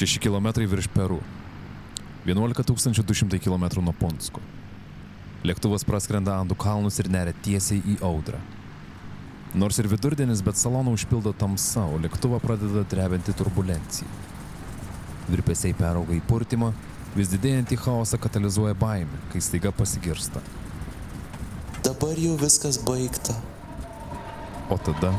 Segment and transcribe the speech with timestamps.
[0.00, 1.20] 6 km virš Peru.
[2.24, 2.64] 11
[3.04, 4.40] 200 km nuo Punsko.
[5.44, 8.40] Lėktuvas praskrenda Andų kalnus ir neria tiesiai į audrą.
[9.52, 14.08] Nors ir vidurdienis, bet saloną užpildo tamsa, o lėktuvą pradeda drebinti turbulencija.
[15.28, 16.72] Virpesiai perauga į purtimą,
[17.16, 20.40] vis didėjantį chaosą katalizuoja baimė, kai staiga pasigirsta.
[21.84, 23.36] Dabar jau viskas baigta.
[24.70, 25.12] O tada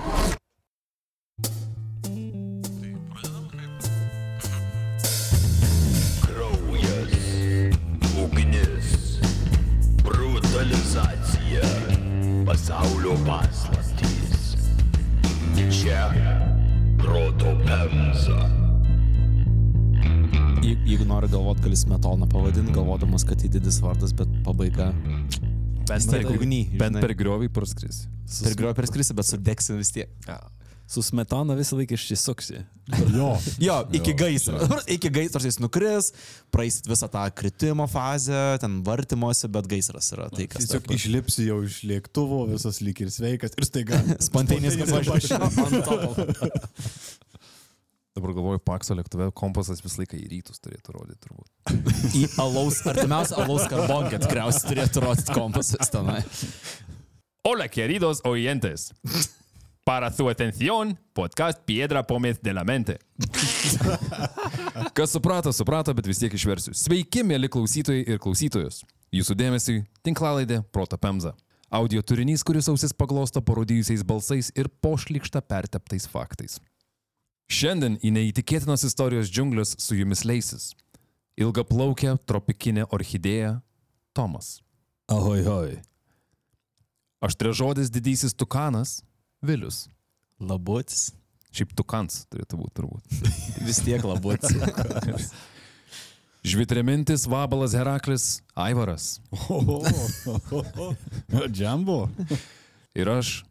[23.71, 24.91] didis vardas, bet pabaiga.
[25.87, 28.05] bent per, ugny, bent per griovį praskris.
[28.41, 30.11] Per griovį perskrisi, bet sudegsi vis tiek.
[30.91, 32.65] Su smetona visą laiką išsisuksi.
[33.15, 33.29] Jo.
[33.63, 34.59] Jo, iki gaisro.
[34.95, 36.11] iki gaisro jis nukris,
[36.51, 40.67] praeisit visą tą kritimo fazę, ten vartymosi, bet gaisras yra tai, kas.
[40.67, 44.03] Tiesiog išlipsi jau iš lėktuvo, visas lyg ir sveikas ir staiga.
[44.27, 44.75] Spontaninis
[45.07, 45.47] mašina.
[48.11, 51.75] Dabar galvoju, Pakso lėktuve kompasas visą laiką į rytus turėtų rodyti turbūt.
[52.19, 56.17] Į alaus, artimiausią alaus karbonkę tikriausiai turėtų rodyti kompasas tenai.
[57.47, 58.89] Hola, queridos oyentes.
[59.87, 62.97] Para su atención, podcast Piedra Pomės de la Mente.
[64.97, 66.75] Kas suprato, suprato, bet vis tiek išversiu.
[66.75, 68.83] Sveiki, mėly klausytojai ir klausytojus.
[69.15, 71.31] Jūsų dėmesį- tinklalaidė Proto Pemza.
[71.71, 76.59] Audio turinys, kuris ausis paglosto parodijusiais balsais ir pošlikšta perteptais faktais.
[77.51, 80.69] Šiandien į neįtikėtinos istorijos džiunglius su jumis leisis.
[81.35, 83.57] Ilga plaukė tropikinė orchidėja
[84.15, 84.61] Tomas.
[85.11, 85.73] Ahoj, hoj.
[87.21, 89.01] Aštrežodis didysis tukanas
[89.43, 89.89] Vilius.
[90.39, 91.09] Labutis.
[91.51, 93.15] Šiaip tukans turėtų būti turbūt.
[93.67, 95.27] Vis tiek labutis.
[96.51, 99.19] Žvitremintis vabalas Heraklis Aivaras.
[101.51, 102.05] Džambo.
[102.95, 103.41] Ir aš,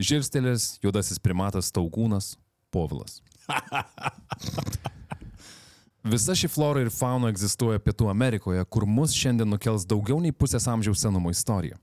[0.00, 2.32] žirstelės juodasis primatas Taugūnas
[2.74, 3.20] Povilas.
[6.04, 10.68] Visa ši flora ir fauna egzistuoja Pietų Amerikoje, kur mus šiandien nukels daugiau nei pusės
[10.68, 11.78] amžiaus senumo istorija.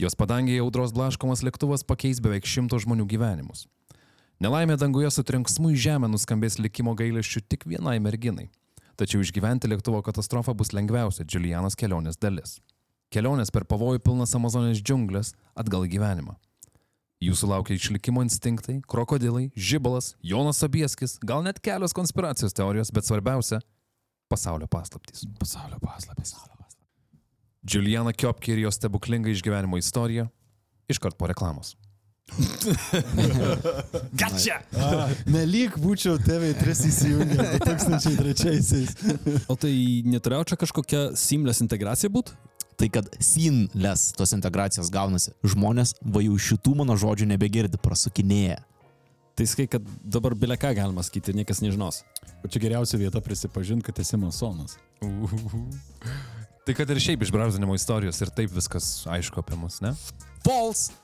[0.00, 3.66] Jos padangėje audros blaškomas lėktuvas pakeis beveik šimto žmonių gyvenimus.
[4.42, 8.48] Nelaimė danguje su trenksmu į žemę nuskambės likimo gailesčių tik vienai merginai.
[8.96, 12.58] Tačiau išgyventi lėktuvo katastrofą bus lengviausia Julianos kelionės dalis.
[13.14, 16.34] Kelionės per pavojų pilnas Amazonės džiunglės atgal į gyvenimą.
[17.24, 23.62] Jūsų laukia išlikimo instinktai, krokodilai, žibalas, Jonas Sabieskis, gal net kelios konspiracijos teorijos, bet svarbiausia-
[24.32, 25.24] pasaulio paslaptys.
[25.38, 26.34] Pasaulio paslapis.
[27.64, 30.28] Juliana Kiopke ir jos stebuklinga išgyvenimo istorija
[30.88, 31.76] iškart po reklamos.
[34.20, 34.58] Gačia!
[35.28, 38.94] Nelyg būčiau TV3 įsijungęs 2003-aisiais.
[39.48, 39.74] O tai
[40.08, 42.32] neturėjo čia kažkokia seamless integracija būt?
[42.80, 45.34] Tai kad sinless tos integracijos gaunasi.
[45.46, 48.58] Žmonės va jau šitų mano žodžių nebegirdi, prasukinėja.
[49.34, 52.04] Tai skai, kad dabar bilia ką galima sakyti, niekas nežinos.
[52.46, 54.76] O čia geriausia vieta prisipažinti, kad esi masonas.
[56.64, 59.90] Tai kad ir šiaip iš brauzinimo istorijos ir taip viskas aišku apie mus, ne?
[60.46, 60.94] False!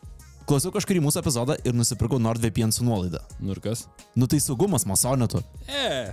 [0.48, 3.20] Klausiau kažkurį mūsų epizodą ir nusipirkau NordVPN su nuolaida.
[3.38, 3.84] Nu ir kas?
[4.18, 5.42] Nu tai saugumas masonetu.
[5.68, 6.10] E.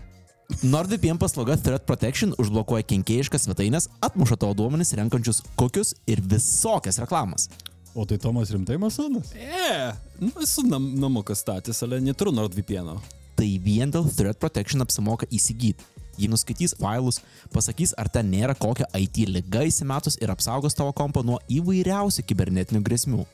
[0.47, 7.49] NordVPN paslauga Threat Protection užblokuoja kenkėjiškas svetainės, atmuša tavo duomenis renkančius kokius ir visokias reklamas.
[7.91, 9.33] O tai Tomas rimtai masonas?
[9.35, 9.91] E.
[10.21, 12.95] Nu, esu nam, namukas statęs, ale neturiu NordVPN.
[12.95, 12.99] -o.
[13.35, 15.83] Tai vien dėl Threat Protection apsimoka įsigyti.
[16.17, 17.19] Jį nuskaitys failus,
[17.53, 22.81] pasakys, ar ten nėra kokia IT lyga įsimetus ir apsaugos tavo kompą nuo įvairiausių kibernetinių
[22.81, 23.25] grėsmių.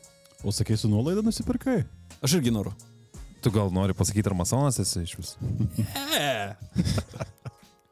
[0.43, 1.85] O sakai, su nuolaida nusipirkai?
[2.21, 2.73] Aš irgi noriu.
[3.43, 5.33] Tu gal nori pasakyti, ar masonas esi iš vis?
[6.15, 6.53] E.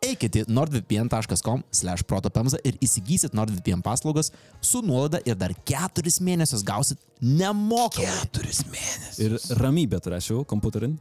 [0.02, 4.32] Eikite į nordvpn.com slash protopemza ir įsigysit NordVPN paslaugas
[4.64, 8.08] su nuolaida ir dar keturis mėnesius gausit nemokamai.
[8.24, 9.20] Keturis mėnesius.
[9.22, 10.96] Ir ramybę turėčiau kompiuterin.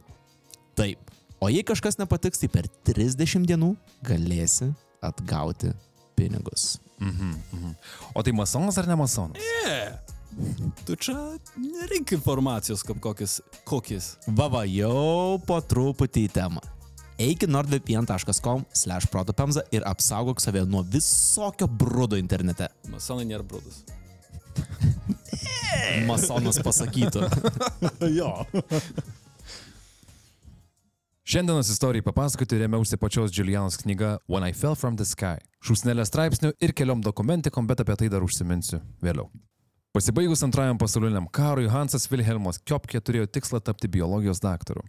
[0.77, 1.09] Taip.
[1.41, 3.71] O jei kažkas nepatiks, tai per 30 dienų
[4.05, 4.69] galėsi
[5.01, 5.71] atgauti
[6.19, 6.75] pinigus.
[8.13, 9.41] O tai masonas ar ne masonas?
[9.65, 9.79] E.
[10.85, 11.15] Tu čia
[11.59, 13.39] nereik informacijos kaip kokis.
[13.67, 14.15] Kokis.
[14.27, 16.63] Vava jau po truputį į temą.
[17.21, 22.71] Eik į nordvpn.com slash protopemza ir apsaugok save nuo visokio brudo internete.
[22.89, 23.83] Masonai nėra brūdus.
[26.09, 27.27] Masonas pasakytų.
[28.17, 28.31] jo.
[31.31, 35.37] Šiandienos istorijai papasakoti remiausi pačios Julianos knyga When I Fell from the Sky.
[35.61, 39.29] Šūsnelė straipsnių ir keliom dokumentikom, bet apie tai dar užsiminsiu vėliau.
[39.91, 44.85] Pasibaigus antrajam pasauliniam karui, Hansas Wilhelmas Kiopke turėjo tikslą tapti biologijos daktaru.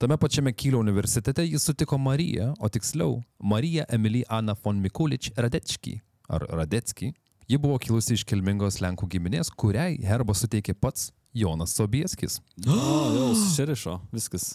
[0.00, 3.18] Tame pačiame Kylio universitete jis sutiko Mariją, o tiksliau
[3.52, 5.98] Mariją Emiliją Anna von Mikulič Radečki
[6.32, 7.10] ar Radecki.
[7.48, 12.40] Ji buvo kilusi iš kilmingos Lenkų giminės, kuriai herbą suteikė pats Jonas Sobieskis.
[12.64, 14.54] O, jau susirišo, viskas.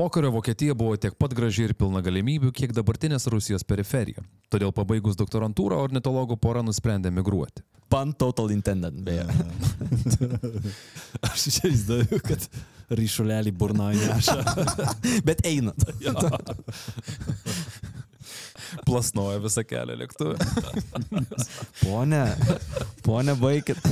[0.00, 4.22] Pokario Vokietija buvo tiek pat graži ir pilna galimybių, kiek dabartinės Rusijos periferija.
[4.48, 7.60] Todėl pabaigus doktorantūrą ornitologų pora nusprendė migruoti.
[7.92, 9.26] Pan total intendant, beje.
[11.28, 12.48] Aš čia įsivaizduoju, kad
[12.96, 14.38] ryšulelį burnoje neša.
[15.28, 15.84] Bet einat.
[18.88, 20.40] Plasnoja visą kelią lėktuvą.
[21.84, 22.26] Pone,
[23.04, 23.84] pone, baikit.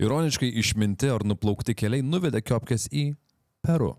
[0.00, 3.10] Ironiškai išminti ar nuplaukti keliai nuvedė Kiopkės į
[3.64, 3.94] Peru.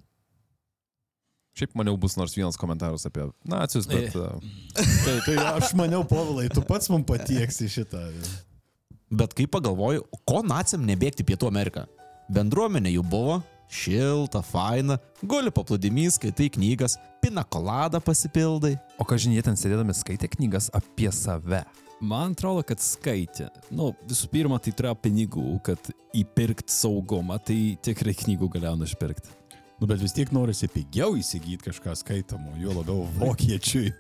[1.58, 4.16] Šiaip maniau bus nors vienas komentaras apie nacius, bet...
[4.16, 4.20] E.
[4.20, 4.40] uh,
[5.04, 8.06] Tai, tai aš maniau, Povilai, tu pats mums patieksi šitą.
[9.12, 11.84] Bet kai pagalvoju, ko naciam nebėgti Pietų Ameriką?
[12.32, 13.42] Bendruomenė jų buvo,
[13.72, 18.78] šilta, faina, guli paplūdimys, skaitai knygas, pinakoladą pasipildai.
[18.96, 21.66] O ką žinia, jie ten sėdėdami skaitė knygas apie save.
[22.02, 23.50] Man atrodo, kad skaitė.
[23.70, 29.41] Nu, visų pirma, tai turėjo pinigų, kad įpirkti saugumą, tai tikrai knygų galėjo nusipirkti.
[29.82, 33.90] Nu, bet vis tiek norisi pigiau įsigyti kažką skaitomo, juo labiau vokiečiui.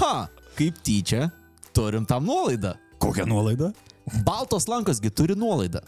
[0.00, 1.26] Ha, kaip tyčia,
[1.76, 2.70] turim tam nuolaidą.
[3.02, 3.68] Kokią nuolaidą?
[4.24, 5.82] Baltos lankosgi turi nuolaidą.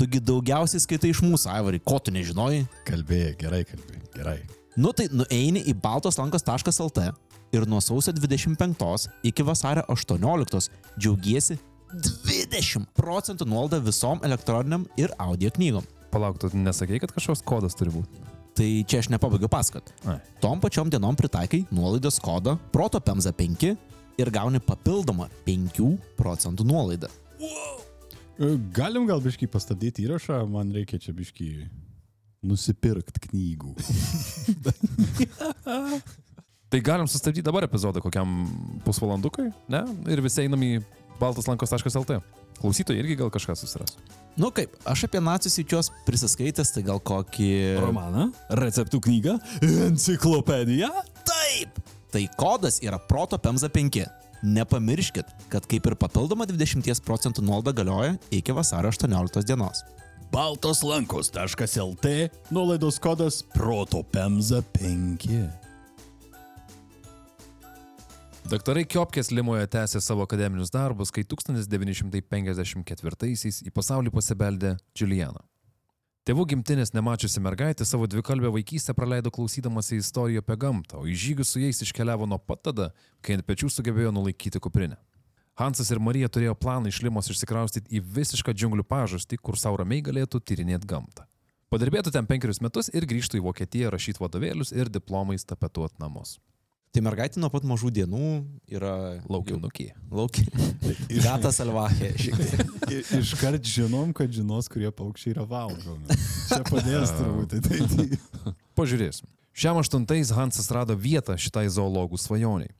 [0.00, 2.62] Tugi daugiausiai skaitai iš mūsų, Aivarai, ko tu nežinojai?
[2.88, 4.38] Kalbėjai, gerai kalbėjai, gerai.
[4.80, 7.04] Nu tai nueini į baltoslankos.lt
[7.52, 11.58] ir nuo sausio 25 iki vasario 18 džiaugiesi
[11.92, 15.84] 20 procentų nuolaidą visom elektroniniam ir audio knygom.
[16.12, 18.22] Palauk, tu nesakei, kad kažkoks kodas turi būti.
[18.58, 19.92] Tai čia aš nepabaigiu pasakot.
[20.08, 20.18] Ai.
[20.42, 23.68] Tom pačiom dienom pritaikai nuolaidos kodą Proto Pemza 5
[24.18, 25.82] ir gauni papildomą 5
[26.18, 27.10] procentų nuolaidą.
[27.38, 31.68] E, Galim gal biškai pastabdyti įrašą, man reikia čia biškai
[32.46, 33.74] nusipirkt knygų.
[36.68, 38.28] Tai galim sustabdyti dabar epizodą kokiam
[38.84, 39.80] pusvalandukui, ne?
[40.12, 40.82] Ir visi einam į
[41.20, 42.20] baltaslankos.lt.
[42.58, 43.94] Klausytojai irgi gal kažką susiras.
[44.38, 47.50] Nu kaip, aš apie nacius jaučiuos prisiskaitęs, tai gal kokį...
[47.82, 48.28] Romaną,
[48.60, 49.36] receptų knygą,
[49.88, 50.90] enciklopediją.
[51.26, 51.78] Taip!
[52.08, 54.06] Tai kodas yra Proto Pemza 5.
[54.42, 59.82] Nepamirškit, kad kaip ir papildoma 20 procentų nuolaida galioja iki vasario 18 dienos.
[60.32, 62.06] baltoslankos.lt
[62.50, 65.67] nuolaidos kodas protopemza 5.
[68.48, 75.42] Daktarai Kiopkės Limoje tęsė savo akademinius darbus, kai 1954-aisiais į pasaulį pasibeldė Juliana.
[76.24, 81.52] Tėvų gimtinės nemačiusi mergaitė savo dvikalbę vaikystę praleido klausydamasi istorijų apie gamtą, o į žygius
[81.52, 82.86] su jais iškeliavo nuo pat tada,
[83.20, 84.96] kai ant pečių sugebėjo nulaikyti kuprinę.
[85.60, 90.00] Hansas ir Marija turėjo planą iš Limos išsikraustyti į visišką džiunglių pažastį, kur savo ramiai
[90.08, 91.28] galėtų tyrinėti gamtą.
[91.68, 96.40] Padirbėtų ten penkerius metus ir grįžtų į Vokietiją rašyti vadovėlius ir diplomais tapetuot namus.
[96.98, 98.28] Tai mergaitė nuo pat mažų dienų
[98.74, 98.92] yra
[99.30, 99.92] Laukinukiai.
[100.10, 100.42] Laukia.
[101.22, 102.08] Gata salvahė.
[103.20, 106.16] Iškart žinom, kad žinos, kurie paukščiai yra valgomi.
[106.48, 107.52] Čia padės turbūt.
[107.62, 109.28] Tai, tai, Pažiūrėsim.
[109.54, 112.74] Šiam aštuntais Hansas rado vietą šitai zoologų svajoniai.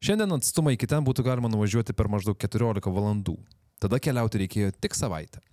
[0.00, 3.36] Šiandien atstumą iki ten būtų galima nuvažiuoti per maždaug 14 valandų.
[3.84, 5.44] Tada keliauti reikėjo tik savaitę.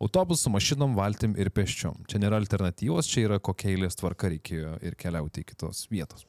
[0.00, 2.00] Autobusų, mašinom, valtim ir pėsčiom.
[2.08, 6.24] Čia nėra alternatyvos, čia yra kokia eilės tvarka reikėjo ir keliauti iki tos vietos.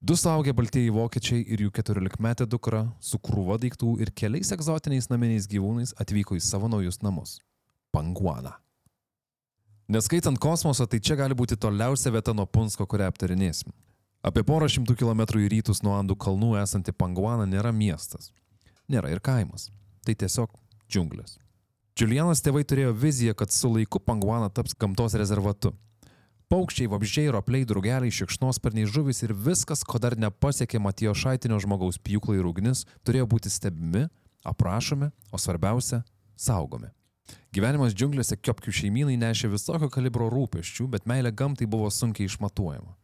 [0.00, 5.08] Du suaugę baltieji vokiečiai ir jų 14 metė dukra su krūva daiktų ir keliais egzotiniais
[5.10, 7.40] naminiais gyvūnais atvyko į savo naujus namus-
[7.94, 8.52] Panguaną.
[9.88, 13.72] Neskaitant kosmoso, tai čia gali būti toliausia vieta nuo Punsko, kurią aptarinėsim.
[14.22, 18.30] Apie porą šimtų kilometrų į rytus nuo Andų kalnų esanti Panguana nėra miestas.
[18.88, 19.70] Nėra ir kaimas.
[20.04, 20.50] Tai tiesiog
[20.88, 21.38] džiunglės.
[21.98, 25.74] Julianas tėvai turėjo viziją, kad su laiku Panguana taps gamtos rezervatu.
[26.48, 32.38] Paukščiai, vabzdžiai, ropliai, drugeliai, šikšnosparniai, žuvis ir viskas, ko dar nepasiekė Matijo Šaitinio žmogaus pjūklai
[32.38, 34.06] ir ugnis, turėjo būti stebimi,
[34.48, 36.06] aprašomi, o svarbiausia-
[36.46, 36.88] saugomi.
[37.52, 42.96] Gyvenimas džiunglėse kiopkių šeimynai nešė visokio kalibro rūpeščių, bet meilė gamtai buvo sunkiai išmatuojama.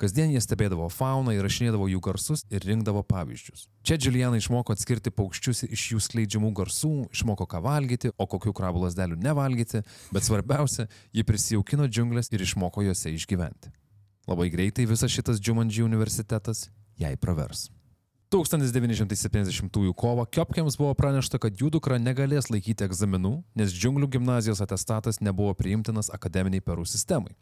[0.00, 3.66] Kasdien jie stebėdavo fauną, įrašinėdavo jų garsus ir rinkdavo pavyzdžius.
[3.84, 8.86] Čia Juliana išmoko atskirti paukščius iš jų skleidžiamų garsų, išmoko ką valgyti, o kokių krabų
[8.86, 9.82] lasdelių nevalgyti,
[10.14, 13.74] bet svarbiausia, ji prisijaukino džiunglės ir išmoko juose išgyventi.
[14.30, 17.68] Labai greitai visas šitas Džumandži universitetas jai pravers.
[18.30, 25.18] 1970 kovo Kiopkiams buvo pranešta, kad jų dukra negalės laikyti egzaminų, nes džiunglių gimnazijos atestatas
[25.20, 27.34] nebuvo priimtinas akademiniai perų sistemai.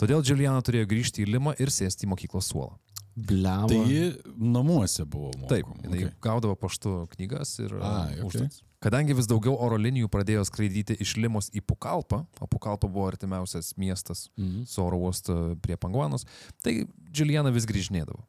[0.00, 2.78] Todėl Juliana turėjo grįžti į Limą ir sėsti į mokyklos suolą.
[3.20, 3.68] Bliavo.
[3.68, 4.04] tai ji
[4.38, 5.32] namuose buvo.
[5.36, 5.48] Mokoma.
[5.50, 6.12] Taip, jinai Okay.
[6.24, 8.22] gaudavo paštu knygas ir uh, okay.
[8.24, 8.62] užduotis.
[8.80, 13.74] Kadangi vis daugiau oro linijų pradėjo skraidyti iš Limos į Pukalpą, o Pukalpa buvo artimiausias
[13.76, 14.64] miestas Mhm.
[14.64, 16.24] su oro uostu prie Panguanos,
[16.62, 18.24] tai Džiuliana vis grįžinėdavo.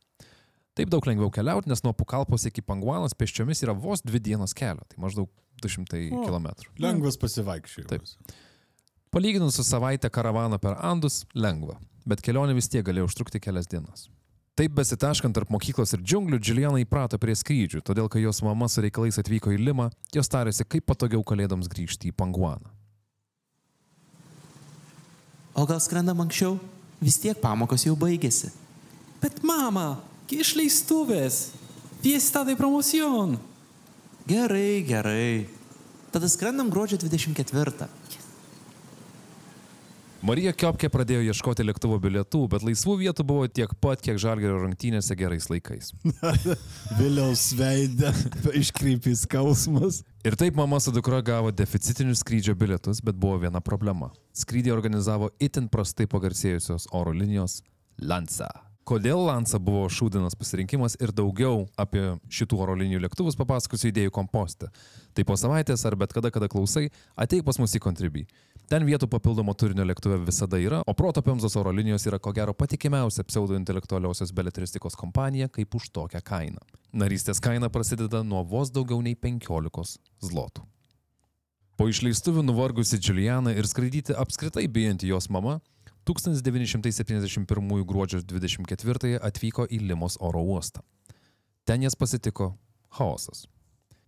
[0.75, 4.83] Taip daug lengviau keliauti, nes nuo Pukalpos iki Panguanos pėsčiomis yra vos dvi dienos kelio,
[4.89, 5.29] tai maždaug
[5.61, 6.25] 200 O.
[6.25, 6.47] km.
[6.79, 8.17] Lengvas pasivaikščiojimas.
[9.11, 11.73] Palyginus su savaitę karavaną per Andus, lengva,
[12.07, 14.05] bet kelionė vis tiek galėjo užtrukti kelias dienas.
[14.55, 18.79] Taip besitaškant tarp mokyklos ir džiunglių, Džiuliana įprato prie skrydžių, todėl kai jos mama su
[18.85, 22.71] reikalais atvyko į Limą, jos tarėsi, kaip patogiau kalėdoms grįžti į Panguaną.
[25.59, 26.55] O gal skrendam anksčiau?
[27.03, 28.53] Vis tiek pamokos jau baigėsi.
[29.19, 29.99] Bet mama,
[30.31, 31.49] išleistuvės.
[31.99, 33.35] Fiesta de promoción.
[34.23, 35.49] Gerai, gerai.
[36.15, 37.91] Tada skrendam gruodžio 24.
[40.21, 45.17] Marija Kiopke pradėjo ieškoti lėktuvo bilietų, bet laisvų vietų buvo tiek pat, kiek žalgerio rungtynėse
[45.17, 45.89] gerais laikais.
[46.99, 48.13] Vėliaus veidą
[48.61, 50.03] iškreipys skausmas.
[50.21, 54.11] Ir taip mama su dukra gavo deficitinius skrydžio bilietus, bet buvo viena problema.
[54.37, 57.63] Skrydį organizavo itin prastai pagarsėjusios oro linijos
[57.97, 58.51] Lansa.
[58.85, 64.71] Kodėl Lansa buvo šūdinas pasirinkimas ir daugiau apie šitų oro linijų lėktuvus papasakosiu idėjų kompostą.
[65.13, 68.25] Tai po savaitės ar bet kada, kada klausai, ateik pas mus į Contribui.
[68.71, 72.53] Ten vietų papildomo turinio lėktuve visada yra, o Proto Pemzos oro linijos yra ko gero
[72.55, 76.63] patikimiausia pseudointelektualiosios beletristikos kompanija kaip už tokią kainą.
[76.95, 80.63] Narystės kaina prasideda nuo vos daugiau nei 15 zlotų.
[81.75, 85.59] Po išleistuvių nuvargusi Juliana ir skraidyti apskritai bijanti jos mama,
[86.07, 90.79] 1971 gruodžio 24 atvyko į Limos oro uostą.
[91.67, 92.53] Ten jas pasitiko
[92.87, 93.49] chaosas.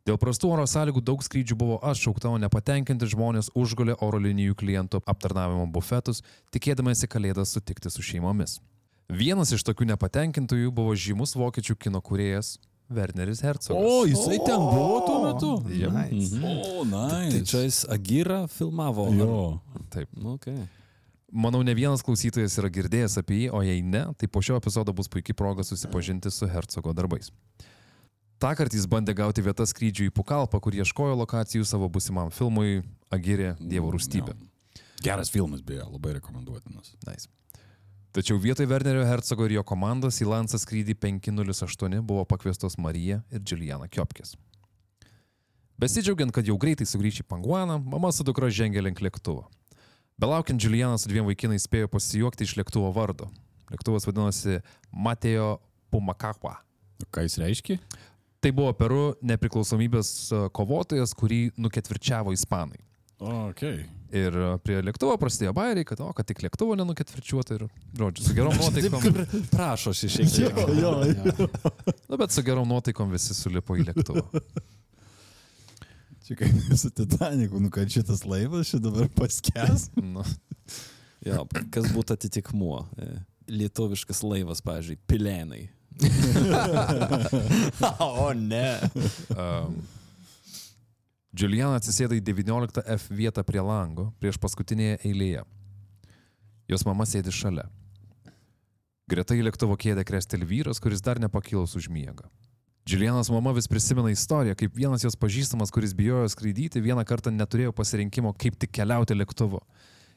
[0.04, 5.00] Dėl prastų oro sąlygų daug skrydžių buvo atšaukta, o nepatenkinti žmonės užgulė oro linijų klientų
[5.08, 6.20] aptarnavimo bufetus,
[6.52, 8.58] tikėdamėsi kalėdas sutikti su šeimomis.
[9.08, 12.58] Vienas iš tokių nepatenkintųjų buvo žymus vokiečių kino kūrėjas
[12.92, 13.80] Werneris Herzogas.
[13.80, 15.52] O, jisai ten buvo tuo metu.
[15.72, 16.36] Nice.
[16.44, 17.46] O, Tai nice.
[17.48, 19.08] čia jis Agira filmavo.
[19.16, 19.38] Jo.
[19.94, 20.10] Taip.
[20.20, 20.66] Nu, Okay.
[21.34, 24.94] Manau, ne vienas klausytojas yra girdėjęs apie jį, o jei ne, tai po šio epizodo
[24.94, 27.32] bus puikiai proga susipažinti su Hercogo darbais.
[28.44, 32.82] Ta kart jis bandė gauti vietas skrydžiui į Pukalpą, kur ieškojo lokacijų savo busimam filmui
[33.08, 34.34] Agirė Dievo rūstybė.
[35.00, 36.92] Geras filmas, beje, labai rekomenduotinas.
[37.08, 37.30] Nice.
[38.12, 43.48] Tačiau vietoj Wernerio Hercogo ir jo komandos į Lansą skrydį 508 buvo pakviestos Marija ir
[43.48, 44.36] Juliana Kiopkės.
[45.80, 49.48] Besidžiaugiant, kad jau greitai sugrįš į Panguaną, mama su dukra žengė link lėktuvo.
[50.20, 53.32] Belaukiant, Juliana su dviem vaikinais spėjo pasijuokti iš lėktuvo vardo.
[53.72, 54.60] Lėktuvas vadinosi
[54.92, 55.62] Mateo
[55.96, 56.60] Pumakakwa.
[57.08, 57.80] Ką jis reiškia?
[58.44, 62.82] Tai buvo Peru nepriklausomybės e, kovotojas, kurį nuketvirčiavo ispanai.
[63.24, 63.86] O, okay.
[64.12, 68.36] Ir e, prie lėktuvo prasidėjo bairiai, kad, o, kad tik lėktuvo nenuketvirčiuota ir, žodžiu, su
[68.36, 69.08] gerom nuotaikom.
[69.54, 70.60] Prašo šiek tiek.
[70.82, 71.48] jo, jo.
[72.12, 74.44] Na, bet su gerom nuotaikom visi sulipo į lėktuvą.
[76.24, 79.90] Čia kaip su Titaniku, nu kad šitas laivas čia dabar paskęs.
[80.00, 80.24] Nu,
[81.24, 82.82] Jo, kas būtų atitikmuo?
[83.00, 83.14] E,
[83.54, 85.62] Lietuviškas laivas, pavyzdžiui, Pilenai.
[88.00, 88.80] o ne.
[89.36, 89.76] um,
[91.34, 95.44] Juliana atsisėda į 19 F vietą prie lango, prieš paskutinėje eilėje.
[96.70, 97.66] Jos mama sėdi šalia.
[99.10, 102.30] Greta į lėktuvo kėdę kresteli vyras, kuris dar nepakilus užmiega.
[102.88, 107.72] Julianas mama vis prisimena istoriją, kaip vienas jos pažįstamas, kuris bijojo skraidyti, vieną kartą neturėjo
[107.76, 109.62] pasirinkimo, kaip tik keliauti lėktuvu.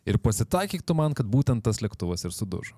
[0.06, 2.74] Ir pasitaikyk tu man, kad būtent tas lėktuvas ir sudužo.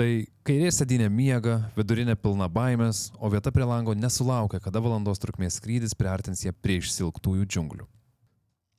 [0.00, 0.06] Tai
[0.48, 5.92] kairė sėdinė miega, vidurinė pilna baimės, o vieta prie lango nesulaukia, kada valandos trukmės skrydis
[5.92, 7.84] priartins ją prie išsilgtųjų džiunglių.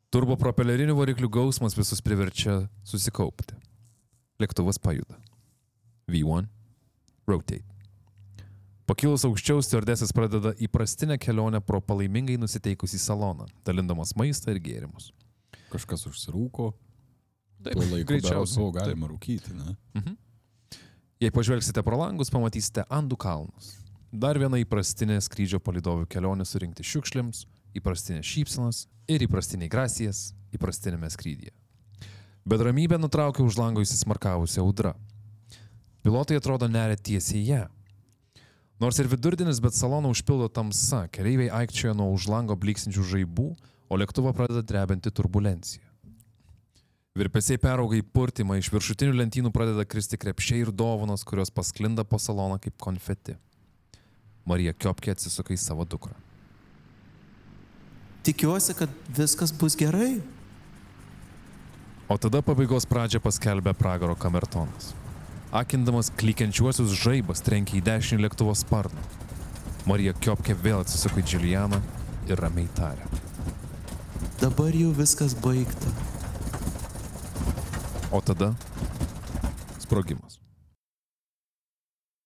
[0.09, 2.55] Turbo propelerinių variklių gausmas visus priverčia
[2.89, 3.53] susikaupti.
[4.41, 5.19] Lėktuvas pajuda.
[6.09, 6.49] V1.
[7.29, 7.61] Rotate.
[8.89, 15.13] Pakilus aukščiau, stewardesas pradeda įprastinę kelionę pro palaimingai nusiteikusį saloną, dalindamas maistą ir gėrimus.
[15.69, 16.73] Kažkas užsirūko.
[17.61, 17.77] Taip,
[18.09, 18.73] greičiausiai.
[18.81, 19.77] galima rūkyti, ne?
[20.01, 20.17] Mhm.
[21.21, 23.75] Jei pažvelgsite pro langus, pamatysite Andų kalnus.
[24.09, 27.43] Dar viena įprastinė skrydžio palidovių kelionė surinkti šiukšlėms,
[27.77, 31.53] įprastinė šypsenas ir įprastiniai grasijas įprastinėme skrydyje.
[32.41, 34.95] Bet ramybę nutraukė už lango įsismarkavusi audra.
[36.01, 37.61] Pilotai atrodo neria tiesiai ją.
[38.81, 43.51] Nors ir vidurdienis, bet saloną užpildo tamsa, keleiviai aikčioja nuo už lango bliksinčių žaibų,
[43.93, 45.85] o lėktuvo pradeda drebinti turbulencija.
[47.11, 52.15] Virpesiai perauga į purtimą, iš viršutinių lentynų pradeda kristi krepšiai ir dovanos, kurios pasklinda po
[52.15, 53.35] saloną kaip konfeti.
[54.47, 56.15] Marija Kiopkė atsisuka į savo dukrą.
[58.23, 60.21] Tikiuosi, kad viskas bus gerai.
[62.07, 64.93] O tada pabaigos pradžią paskelbė pragaro kamertonas.
[65.51, 69.03] Akindamas klykiančiuosius žaibas trenkia į dešinį lėktuvo sparną.
[69.89, 71.81] Marija Kiopkė vėl atsisuka į Džilianą
[72.31, 73.03] ir ramiai tarė.
[74.39, 75.91] Dabar jau viskas baigta.
[78.11, 78.55] O tada
[79.79, 80.41] sprogimas.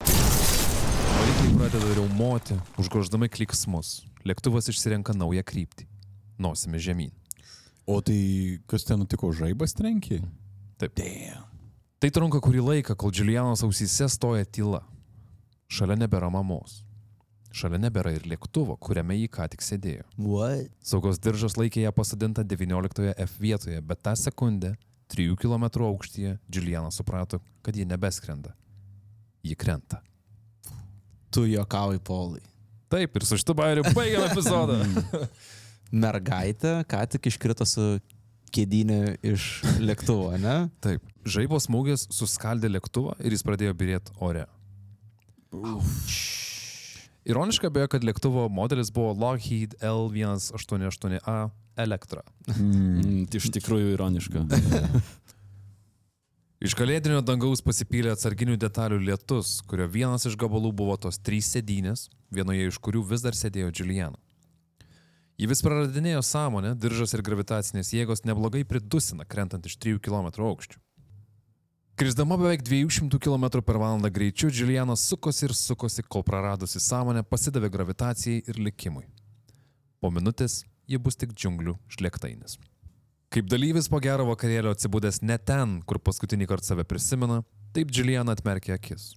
[0.01, 4.00] Varikliai pradeda riaumoti, užgoždami kliksmus.
[4.25, 5.86] Lėktuvas išsirenka naują kryptį.
[6.42, 7.12] Nosimi žemyn.
[7.86, 8.18] O tai
[8.65, 10.24] kas ten nutiko, žaibas trenkė?
[10.82, 10.98] Taip.
[12.01, 14.82] Tai trunka kurį laiką, kol Julianos ausyse stoja tyla.
[15.70, 16.82] Šalia nebėra mamos.
[17.54, 20.10] Šalia nebėra ir lėktuvo, kuriame jį ką tik sėdėjo.
[20.18, 20.74] What?
[20.82, 24.74] Saugos diržas laikė ją pasodintą 19 F vietoje, bet tą sekundę,
[25.13, 28.55] 3 km aukštyje, Julianas suprato, kad ji nebeskrenda.
[29.43, 30.01] Ji krenta.
[31.29, 32.41] Tu juokauji, Paulai.
[32.89, 34.79] Taip, ir su šitu bairiu baigiam epizodą.
[36.05, 37.97] Mergaitė ką tik iškrito su
[38.55, 39.50] kėdynė iš
[39.83, 40.69] lėktuvo, ne?
[40.83, 41.03] Taip.
[41.25, 44.45] Žaibo smūgis suskaldė lėktuvą ir jis pradėjo birėti ore.
[47.25, 51.39] Ironiška beje, kad lėktuvo modelis buvo Lockheed L188A
[51.75, 52.24] Elektra.
[52.55, 54.46] Mm, tai iš tikrųjų ironiška.
[56.65, 62.08] Iš kalėdinio dangaus pasipylė atsarginių detalių lietus, kurio vienas iš gabalų buvo tos trys sėdynės,
[62.34, 64.17] vienoje iš kurių vis dar sėdėjo Juliana.
[65.36, 70.79] Ji vis praradinėjo sąmonę, diržas ir gravitacinės jėgos neblogai pridusina, krentant iš 3 km aukščių.
[72.00, 77.70] Krisdama beveik 200 km per valandą greičiu, Juliana sukosi ir sukosi, kol praradusi sąmonę pasidavė
[77.72, 79.05] gravitacijai ir likimui.
[80.00, 82.58] Po minutės ji bus tik džiunglių šlėktainis.
[83.34, 87.42] Kaip dalyvis po gero vakarėlio atsibūdęs ne ten, kur paskutinį kartą save prisimena,
[87.75, 89.13] taip Juliana atmerkė akis.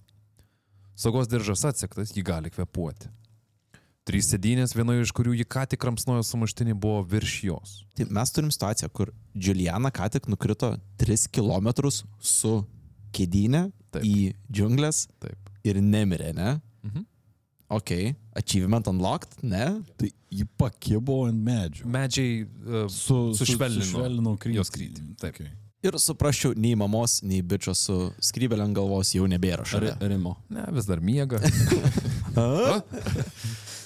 [0.99, 3.07] Saugos diržas atsektas, ji gali kvepuoti.
[4.09, 7.75] Trys sėdynės, vienoje iš kurių ji ką tik ramsnojo sumuštinį, buvo virš jos.
[7.95, 11.69] Tai mes turim situaciją, kur Juliana ką tik nukrito 3 km
[12.19, 12.53] su
[13.15, 14.03] kėdynė Taip.
[14.03, 15.53] į džiunglės Taip.
[15.63, 16.57] ir nemirė, ne?
[16.83, 17.05] Mhm.
[17.69, 17.91] Ok,
[18.39, 19.65] achievement unlocked, ne?
[19.99, 21.85] Tai jį pakibo ant medžių.
[21.93, 24.57] Medžiai uh, Su, Sušvelnino sušvelnino kryptį.
[24.57, 25.37] jos kryptį, taip.
[25.37, 25.51] Okay.
[25.85, 27.93] Ir suprasčiau, nei mamos, nei bičio su
[28.25, 29.93] skrybelė ant galvos jau nebėra Ar šalia.
[30.11, 30.33] Rimo.
[30.51, 31.39] Ne, vis dar miega.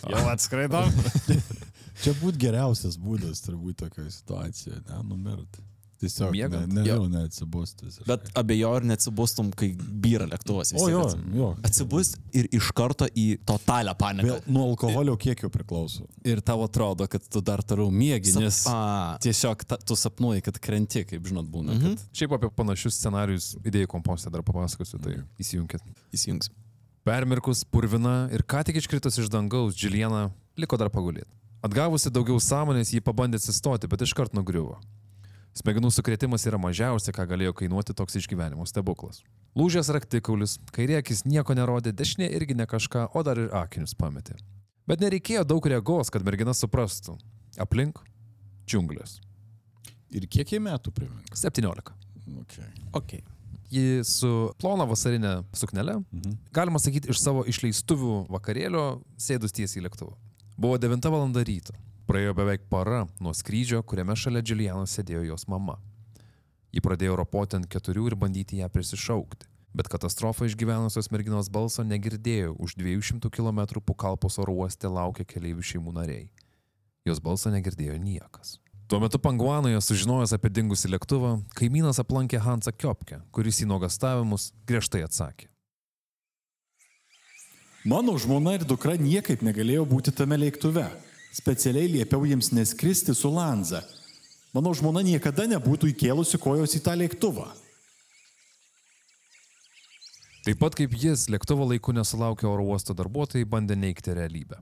[0.04, 0.82] Jau atskraido.
[2.04, 5.60] Čia būtų geriausias būdas turbūt tokioje situacijoje, ne, numirt.
[6.04, 6.74] Tiesiog, ne, Miegant?
[6.76, 7.92] nežinau, neatsibūsti.
[8.10, 9.70] Bet abejoju, ar neatsibustum, kai
[10.04, 10.74] byra lėktuvas.
[10.76, 11.04] O jo,
[11.38, 11.50] jo.
[11.64, 14.28] Atsibust ir iš karto į totalią paniką.
[14.34, 16.04] Vėl nuo alkoholio kiekio priklauso.
[16.28, 18.80] Ir tau atrodo, kad tu dar toliau mėgi, Sap- nes A,
[19.24, 21.78] tiesiog ta, tu sapnuoji, kad krenti, kaip žinot, būna.
[21.78, 21.96] Mhm.
[21.96, 25.80] Kad Šiaip apie panašius scenarius idėjų kompostė dar papasakosiu, tai įsijunkit.
[26.12, 26.52] įsijungs.
[27.04, 31.28] Permirkus, purvina ir ką tik iškritus iš dangaus, Džiliena liko dar pagulėti.
[31.64, 34.78] Atgavusi daugiau sąmonės, jį pabandė atsistoti, bet iškart nugriuvo.
[35.54, 39.22] Smegenų sukretimas yra mažiausia, ką galėjo kainuoti toks išgyvenimo stebuklas.
[39.54, 44.34] Lūžęs raktikaulis, kairė akis nieko nerodė, dešinė irgi ne kažką, o dar ir akinius pametė.
[44.90, 47.20] Bet nereikėjo daug regos, kad mergina suprastų.
[47.62, 48.02] Aplink-
[48.68, 49.20] džiunglės.
[50.10, 51.30] Ir kiek jie metų primink?
[51.38, 51.94] 17.
[52.42, 52.68] Okay.
[52.94, 53.22] Ok.
[53.70, 56.38] Ji su plona vasarinė suknelė, Mhm.
[56.52, 60.14] galima sakyti, iš savo išleistuvių vakarėlio sėdus tiesiai į lėktuvą.
[60.58, 61.28] Buvo 9 val.
[61.44, 61.74] ryto.
[62.04, 65.78] Praėjo beveik para nuo skrydžio, kuriame šalia Džiulianos sėdėjo jos mama.
[66.74, 69.48] Ji pradėjo ropoti ant keturių ir bandyti ją prisišaukti.
[69.74, 75.94] Bet katastrofą išgyvenusios merginos balso negirdėjo, už 200 km Pukalpos oro uoste laukė keliaivių šeimų
[75.96, 76.28] nariai.
[77.08, 78.60] Jos balso negirdėjo niekas.
[78.92, 85.02] Tuo metu Panguanoje, sužinojęs apie dingusį lėktuvą, kaimynas aplankė Hansą Kiopkę, kuris į nuogastavimus griežtai
[85.08, 85.48] atsakė.
[87.88, 90.86] Mano žmona ir dukra niekaip negalėjo būti tame lėktuve.
[91.34, 93.82] Specialiai liepiau jiems neskristi su Lanza.
[94.54, 97.48] Mano žmona niekada nebūtų įkėlusi kojos į tą lėktuvą.
[100.44, 104.60] Taip pat kaip jis, lėktuvo laiku nesulaukė oro uosto darbuotojai bandė neikti realybę.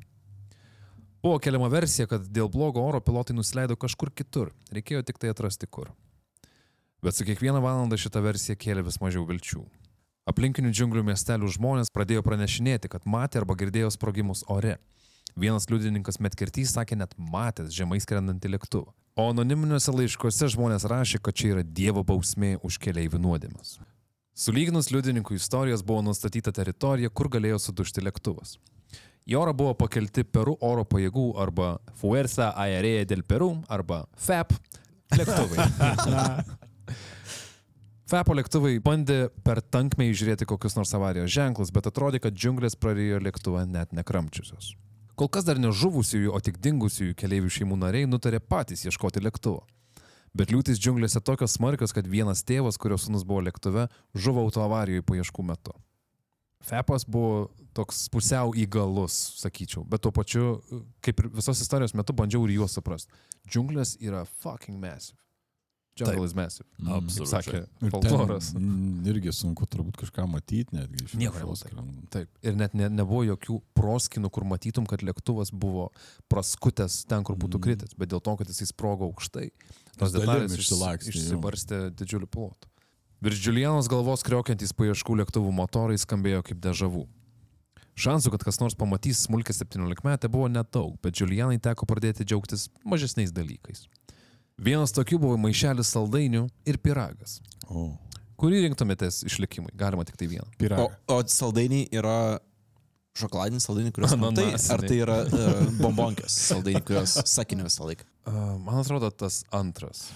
[1.22, 5.68] Buvo keliama versija, kad dėl blogo oro pilotai nusileido kažkur kitur, reikėjo tik tai atrasti
[5.68, 5.92] kur.
[7.04, 9.66] Bet su kiekviena valanda šita versija kėlė vis mažiau vilčių.
[10.30, 14.78] Aplinkinių džiunglių miestelių žmonės pradėjo pranešinėti, kad matė arba girdėjo sprogimus ore.
[15.36, 18.92] Vienas liudininkas Metkirtys sakė net matęs žemai skrendantį lėktuvą.
[19.20, 23.78] O anoniminiuose laiškuose žmonės rašė, kad čia yra Dievo bausmė už keliaivių nuodėmes.
[24.32, 28.56] Sulyginus liudininkų istorijas buvo nustatyta teritorija, kur galėjo sudušti lėktuvas.
[29.28, 34.56] Į orą buvo pakelti Peru oro pajėgų arba Fuerza Aérea del Peru arba FAP
[35.14, 35.68] lėktuvai.
[38.12, 43.22] FAPO lėktuvai bandė per tankmę įžiūrėti kokius nors avarijos ženklus, bet atrodė, kad džiunglės prarijo
[43.24, 44.74] lėktuvą net nekramčiusios.
[45.22, 49.60] Kol kas dar ne žuvusiųjų, o tik dingusiųjų keliaivių šeimų nariai nutarė patys ieškoti lėktuvo.
[50.34, 53.84] Bet liūtis džiunglėse tokios smarkios, kad vienas tėvas, kurio sunus buvo lėktuve,
[54.18, 55.76] žuvo autoavarijoje paieškų metu.
[56.66, 60.48] FEPAS buvo toks pusiau įgalus, sakyčiau, bet tuo pačiu,
[61.06, 63.14] kaip ir visos istorijos metu, bandžiau ir juos suprasti.
[63.46, 65.22] Džiunglės yra fucking massive.
[66.00, 66.66] Jungle is massive.
[66.80, 67.60] Kaip sakė
[67.92, 68.54] folkloras.
[68.56, 71.04] mm, irgi sunku turbūt kažką matyti netgi.
[71.10, 71.16] iš
[71.60, 72.08] skrendant.
[72.10, 72.30] Taip.
[72.42, 75.90] Ir net ne, nebuvo jokių proskinų, kur matytum, kad lėktuvas buvo
[76.32, 79.50] praskutęs ten, kur būtų kritęs, bet dėl to, kad jisai sprogo aukštai,
[80.00, 82.68] tos detalės išsi- išsilakstė, išsibarstė didžiulį plotą.
[83.22, 87.04] Virš Julianos galvos kriokiantys paieškų lėktuvų motorai skambėjo kaip dežavų.
[88.02, 92.70] Šansų, kad kas nors pamatys smulkę 17 metę buvo nedaug, bet Julianai teko pradėti džiaugtis
[92.88, 93.84] mažesniais dalykais.
[94.62, 97.40] Vienas tokių buvo maišelis saldainių ir piragas.
[97.66, 97.90] O,
[98.42, 99.74] Kurį rinktumėtės išlikimui?
[99.78, 100.48] Galima tik tai vieną.
[100.50, 100.88] O, piragai.
[101.10, 102.40] o saldainiai yra
[103.18, 108.06] šokoladiniai saldainiai, kuriuos matai, ar tai yra uh, bombonkės saldainiai, kuriuos sakiniu visą laiką.
[108.30, 110.08] Uh, man atrodo, tas antras.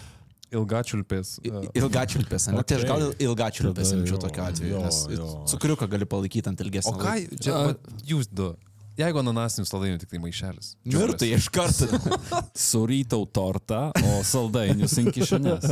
[0.54, 1.40] Ilgačiulpės.
[1.42, 2.62] Uh, Ilgačiulpės, ne?
[2.62, 5.32] Tai aš gal ilgačiulpės imčiau tokiu atveju, jo, nes jo.
[5.52, 7.42] cukriuką gali palaikyti ant o ilgesnio ką, laiko.
[7.42, 8.54] čia, vat jūs du.
[8.96, 10.72] Jeigu ananasinių saldainių tik tai maišelis.
[10.88, 11.88] Mirtai iš karto.
[12.70, 15.68] Surytau tortą, o saldainius ant kišenės.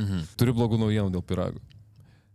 [0.00, 0.22] Mhm.
[0.40, 1.60] Turiu blogų naujienų dėl pirago.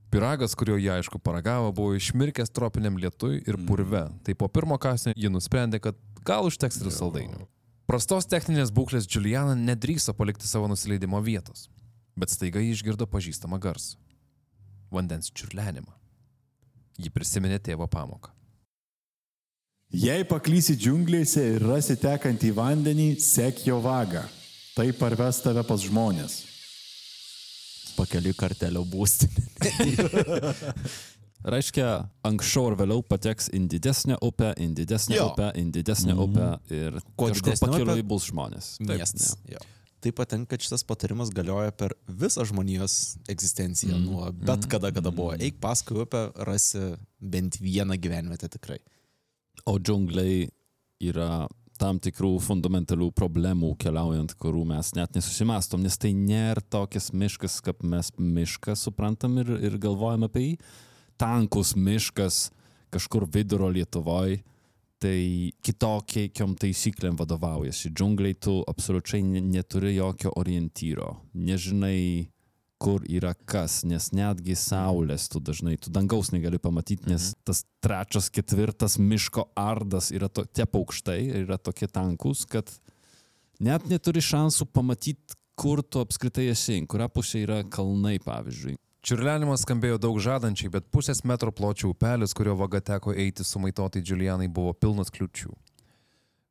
[0.09, 4.07] Piragas, kurio jie aišku paragavo, buvo išmirkęs tropiniam lietui ir purve.
[4.25, 7.45] Tai po pirmo kasnio ji nusprendė, kad gal užteks ir saldainių.
[7.89, 11.67] Prastos techninės būklės Juliana nedrįso palikti savo nusileidimo vietos,
[12.17, 13.97] bet staiga jį išgirdo pažįstamą garsą-
[14.93, 15.93] vandens čiurlenimą.
[16.97, 18.33] Ji prisiminė tėvo pamoką.
[19.89, 24.21] Jei paklysi džiunglėse ir rasi tekantį vandenį, sek jo vagą.
[24.75, 26.35] Tai parves tave pas žmonės.
[27.97, 29.47] Pakeliui kartelio būstinė.
[31.55, 31.87] Reiškia,
[32.27, 35.31] anksčiau ar vėliau pateks į didesnę upę, į didesnę Jo.
[35.31, 38.75] upę, į didesnę upę ir Kuo kažkur pakeliui bus žmonės.
[38.83, 39.33] Miestas.
[39.49, 39.63] Jo.
[40.03, 43.97] Taip patinka, kad šitas patarimas galioja per visą žmonijos egzistenciją.
[43.97, 44.05] Mm.
[44.05, 45.33] Nuo bet kada, kada buvo.
[45.39, 48.79] Eik paskui upę, rasi bent vieną gyvenvietę tikrai.
[49.65, 50.47] O džiungliai
[51.09, 51.47] yra
[51.79, 57.83] tam tikrų fundamentalių problemų keliaujant, kurių mes net nesusimastom, nes tai nėra tokias miškas, kaip
[57.87, 60.55] mes mišką suprantam ir, ir galvojam apie jį.
[61.19, 62.49] Tankus miškas
[62.91, 64.41] kažkur vidurio Lietuvoje,
[64.99, 67.93] tai kitokiam taisyklėm vadovaujasi.
[67.95, 71.13] Džiungliai tu absoliučiai ne- neturi jokio orientyro.
[71.33, 72.27] Nežinai,
[72.79, 78.29] kur yra kas, nes netgi saulės tu dažnai, tu dangaus negali pamatyti, nes tas trečias,
[78.31, 82.71] ketvirtas miško ardas yra to, tie paukštai yra tokie tankus, kad
[83.59, 88.77] net neturi šansų pamatyti, kur tu apskritai esi, į kurią pusę yra kalnai, pavyzdžiui.
[89.03, 94.47] Čiurlenimas skambėjo daug žadančiai, bet pusės metro pločio upelis, kurio vaga teko eiti sumaitotai Julianai,
[94.51, 95.51] buvo pilnas kliučių.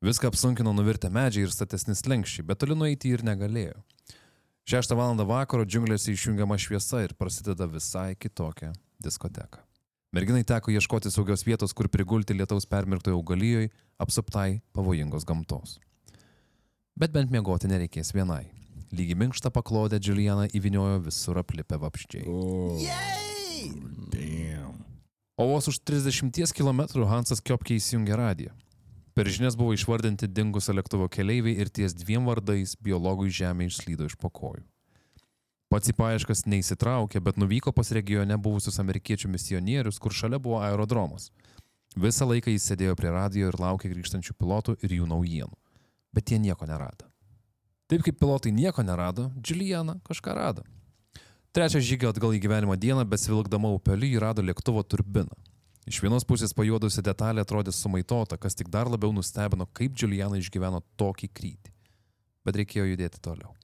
[0.05, 3.81] Viską apsunkino nuvirtę medžiai ir statesni slengščiai, bet toli nueiti ir negalėjo.
[4.69, 5.17] 6 val.
[5.25, 9.63] vakaro džiunglėse išjungiama šviesa ir prasideda visai kitokia diskoteka.
[10.13, 15.79] Merginai teko ieškoti saugios vietos, kur prigulti lietaus permirktoje augalijoje, apsuptai pavojingos gamtos.
[17.01, 18.51] Bet bent miegoti nereikės vienai.
[18.93, 22.29] Lygi minkštą paklodę Juliana įviniojo visur aplipę vapščiai.
[22.29, 22.77] O,
[24.13, 24.85] damn.
[25.41, 28.53] O vos už 30 km Hansas Kiopke įsijungė radiją.
[29.19, 34.15] Per žinias buvo išvardinti dingusio lėktuvo keleiviai ir ties dviem vardais biologui žemė išslydo iš
[34.23, 34.63] pokojų.
[35.75, 41.33] Pats į paieškas neįsitraukė, bet nuvyko pas regione buvusius amerikiečių misionierius, kur šalia buvo aerodromas.
[41.99, 45.59] Visą laiką jis sėdėjo prie radijo ir laukė grįžtančių pilotų ir jų naujienų.
[46.15, 47.11] Bet jie nieko nerado.
[47.91, 50.63] Taip kaip pilotai nieko nerado, Juliana kažką rado.
[51.51, 55.35] Trečią žygį atgal į gyvenimo dieną, besvilkdama upeliu, jį rado lėktuvo turbiną.
[55.89, 60.83] Iš vienos pusės pajuodusi detalė atrodė sumaitota, kas tik dar labiau nustebino, kaip Juliana išgyveno
[61.01, 61.73] tokį krytį.
[62.45, 63.55] Bet reikėjo judėti toliau.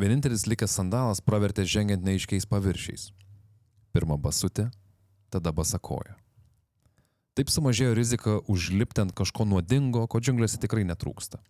[0.00, 3.10] Vienintelis likęs sandalas pravertė žengiant neiškiais paviršiais.
[3.92, 4.70] Pirma basutė,
[5.28, 6.16] tada basakoja.
[7.36, 11.44] Taip sumažėjo rizika užlipti ant kažko nuodingo, ko džiunglėse tikrai netrūksta.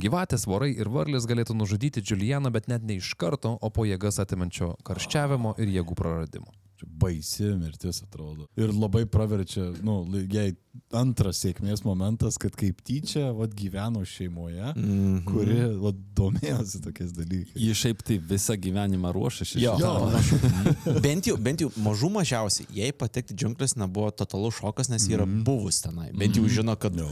[0.00, 4.16] Gyvatės, vorai ir varlės galėtų nužudyti Julianą, bet net ne iš karto, o po jėgas
[4.24, 6.56] atimančio karščiavimo ir jėgų praradimo.
[6.76, 8.46] Čia baisi mirtis atrodo.
[8.60, 10.50] Ir labai praverčia, nu, jai
[10.92, 15.16] antras sėkmės momentas, kad kaip tyčia, vad gyveno šeimoje, mm Mhm.
[15.16, 15.24] -hmm.
[15.24, 17.56] kuri, vad domėjosi tokiais dalykais.
[17.56, 19.60] Ji šiaip tai visą gyvenimą ruošiasi.
[19.62, 20.02] Jo, šitam.
[20.10, 21.00] panašu.
[21.02, 25.24] bent, jau, bent jau mažų mažiausiai, jei patekti džiunglės nebuvo totalus šokas, nes ji yra
[25.26, 26.12] buvus tenai.
[26.12, 27.08] Bent jau žino, kad Jo.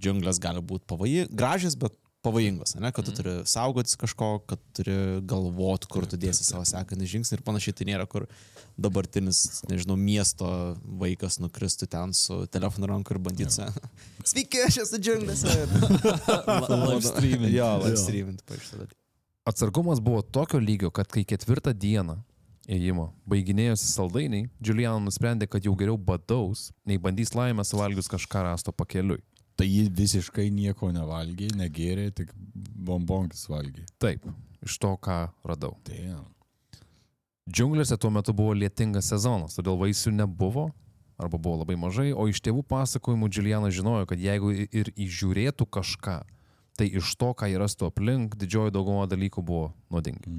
[0.00, 1.92] džiunglės gali būti pavojingos, gražios, bet
[2.28, 2.92] pavojingos, ne?
[2.92, 4.94] kad tu turi saugotis kažko, kad turi
[5.28, 7.76] galvot, kur tu dėsi savo sekantį žingsnį ir panašiai.
[7.78, 8.28] Tai nėra, kur
[8.78, 10.48] dabartinis, nežinau, miesto
[11.00, 13.68] vaikas nukristų ten su telefonu ranku ir bandytų.
[14.28, 15.56] Sveiki, aš esu džiunglėse.
[16.88, 17.52] Live streaming.
[17.54, 18.90] Jo, live streaming, pa iš tada.
[19.48, 22.18] Atsargumas buvo tokio lygio, kad kai ketvirtą dieną
[22.68, 28.74] ėjimo baiginėjosi saldainiai, Juliana nusprendė, kad jau geriau badaus, nei bandys laimę suvalgius kažką rasto
[28.76, 29.22] pakeliui.
[29.58, 32.34] Tai ji visiškai nieko nevalgė, negėrė, tik
[32.88, 33.86] bombonkis valgė.
[33.98, 34.26] Taip,
[34.62, 35.74] iš to, ką radau.
[35.88, 36.28] Damn.
[37.48, 40.68] Džiunglėse tuo metu buvo lietingas sezonas, todėl vaisių nebuvo
[41.18, 46.18] arba buvo labai mažai, o iš tėvų pasakojimų Juliana žinojo, kad jeigu ir įžiūrėtų kažką,
[46.78, 50.30] tai iš to, ką jį rastų aplink, didžioji dauguma dalykų buvo nuodingi.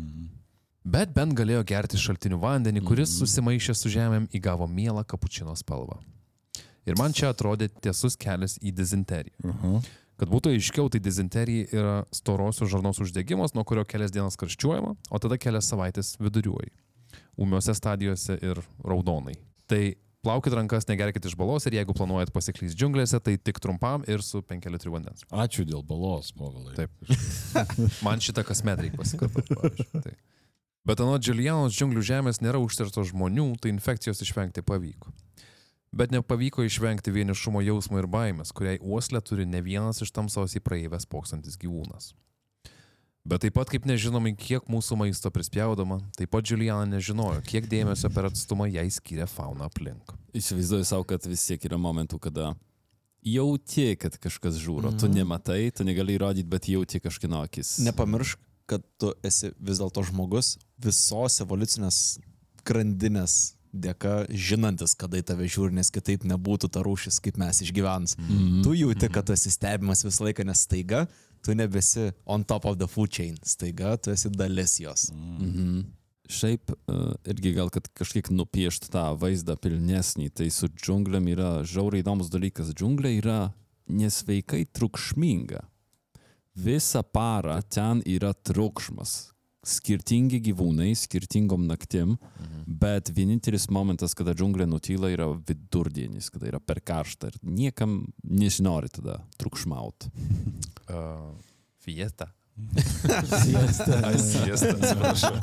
[0.87, 5.99] Bet bent galėjo gerti šaltinių vandenį, kuris susimaišė su žemėm įgavo mielą kapučino spalvą.
[6.89, 9.35] Ir man čia atrodė tiesus kelias į dizenteriją.
[9.51, 9.79] Aha.
[10.19, 15.21] Kad būtų aiškiau, tai dizenterija yra storosios žarnos uždegimas, nuo kurio kelias dienas karščiuojama, o
[15.21, 16.73] tada kelias savaitės viduriuoji.
[17.39, 19.37] Ūmiuose stadijose ir raudonai.
[19.71, 19.79] Tai
[20.25, 24.41] plaukit rankas, negerkit iš balos ir jeigu planuojat pasiklys džiunglėse, tai tik trumpam ir su
[24.43, 25.23] 5 litrų vandens.
[25.31, 26.75] Ačiū dėl balos, povilai.
[26.75, 26.91] Taip.
[28.05, 29.87] Man šitą kasmet reikia pasikartoti.
[29.95, 30.17] Tai.
[30.89, 35.11] Bet anot Džiulianos džiunglių žemės nėra užtertos žmonių, tai infekcijos išvengti pavyko.
[35.91, 40.61] Bet nepavyko išvengti vienišumo jausmo ir baimės, kuriai uoslę turi ne vienas iš tamsos į
[40.61, 42.11] praeivę spoksantis gyvūnas.
[43.29, 48.09] Bet taip pat kaip nežinome, kiek mūsų maisto prispjaudoma, taip pat Juliana nežinojo, kiek dėmesio
[48.13, 50.13] per atstumą jai skiria fauna aplink.
[50.37, 52.53] Įsivaizduoju savo, kad vis tiek yra momentų, kada
[53.25, 54.93] jauti, kad kažkas žūro.
[54.97, 57.75] Tu nematai, tu negali įrodyti, bet jauti kažkino akis.
[57.85, 62.19] Nepamiršk, kad tu esi vis dėlto žmogus visos evoliucinės
[62.65, 63.39] grandinės
[63.73, 68.15] dėka žinantis, kada į tave žiūri, nes kitaip nebūtų ta rūšis, kaip mes išgyvens.
[68.17, 68.61] Mm.
[68.65, 71.05] Tu jauti, kad tu esi stebimas visą laiką, nes staiga
[71.41, 75.09] tu nebesi on top of the food chain, staiga tu esi dalis jos.
[75.13, 75.79] Mhm.
[76.29, 76.95] Šiaip e,
[77.31, 82.69] irgi gal, kad kažkiek nupiešt tą vaizdą pilnesnį, tai su džiunglėm yra žiauriai įdomus dalykas.
[82.77, 83.39] Džiunglė yra
[83.89, 85.63] nesveikai triukšminga.
[86.59, 89.31] Visą parą ten yra triukšmas.
[89.65, 92.63] Skirtingi gyvūnai, skirtingom naktim, mhm.
[92.79, 98.91] bet vienintelis momentas, kada džiunglė nutyla, yra vidurdienis, kada yra per karšta ir niekam nesinori
[98.93, 100.11] tada triukšmauti.
[100.87, 101.35] Uh,
[101.85, 102.31] fiesta.
[103.43, 103.99] Siesta.
[104.03, 105.35] Ai, siesta, atsiprašau.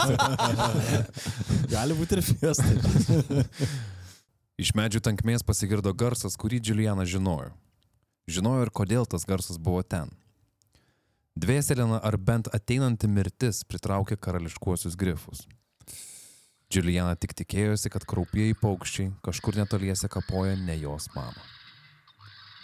[1.74, 2.66] Gali būti ir fiesta.
[4.62, 7.52] Iš medžių tankmės pasigirdo garsas, kurį Juliana žinojo.
[8.28, 10.10] Žinojo ir kodėl tas garsas buvo ten.
[11.36, 15.42] Dvėselina ar bent ateinanti mirtis pritraukė karališkuosius grifus.
[16.72, 21.44] Juliana tik tikėjosi, kad kraupieji paukščiai kažkur netoliese kapoja ne jos mamą.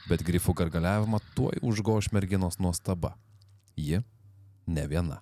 [0.08, 3.12] Bet grifų gargaliavimą tuoj užgoš merginos nuostaba.
[3.76, 4.00] Ji
[4.66, 5.20] ne viena.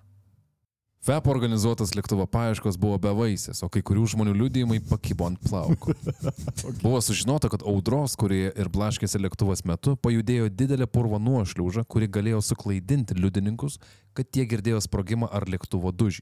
[1.01, 5.95] FEP organizuotas lėktuvo paieškos buvo bevaisės, o kai kurių žmonių liudijimai pakibo ant plauko.
[6.83, 12.43] Buvo sužinota, kad audros, kurie ir blaškėsi lėktuvas metu, pajudėjo didelė purvo nuošliauža, kuri galėjo
[12.45, 13.79] suklaidinti liudininkus,
[14.13, 16.21] kad tie girdėjo sprogimą ar lėktuvo dužį.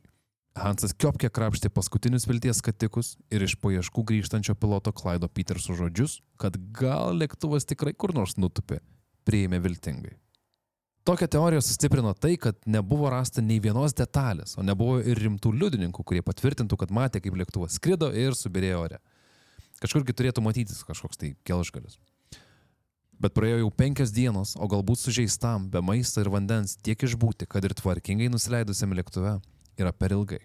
[0.56, 6.56] Hansas Kiopke krapštė paskutinius vilties skatikus ir iš paieškų grįžtančio piloto Klaido Peterso žodžius, kad
[6.72, 8.80] gal lėktuvas tikrai kur nors nutupė,
[9.28, 10.16] priėmė viltingai.
[11.10, 16.04] Tokią teoriją sustiprino tai, kad nebuvo rasta nei vienos detalės, o nebuvo ir rimtų liudininkų,
[16.06, 19.00] kurie patvirtintų, kad matė, kaip lėktuvas skrido ir subirėjo ore.
[19.82, 21.98] Kažkurgi turėtų matytis kažkoks tai gelžgalis.
[23.18, 27.66] Bet praėjo jau penkios dienos, o galbūt sužeistam, be maisto ir vandens tiek išbūti, kad
[27.66, 29.34] ir tvarkingai nusileidusiam lėktuve
[29.82, 30.44] yra per ilgai.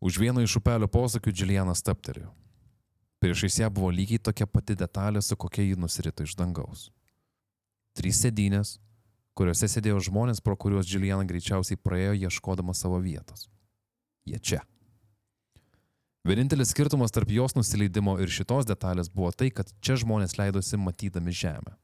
[0.00, 2.32] Už vieno iš upelio posakių Džilianas staptelėjo.
[3.20, 6.88] Priešais ją buvo lygiai tokia pati detalė, su kokia ji nusirito iš dangaus.
[7.92, 8.78] Trys sėdynės,
[9.36, 13.50] kuriuose sėdėjo žmonės, pro kuriuos Džiliana greičiausiai praėjo ieškodama savo vietos.
[14.26, 14.62] Jie čia.
[16.26, 21.34] Vienintelis skirtumas tarp jos nusileidimo ir šitos detalės buvo tai, kad čia žmonės leidosi matydami
[21.36, 21.76] žemę.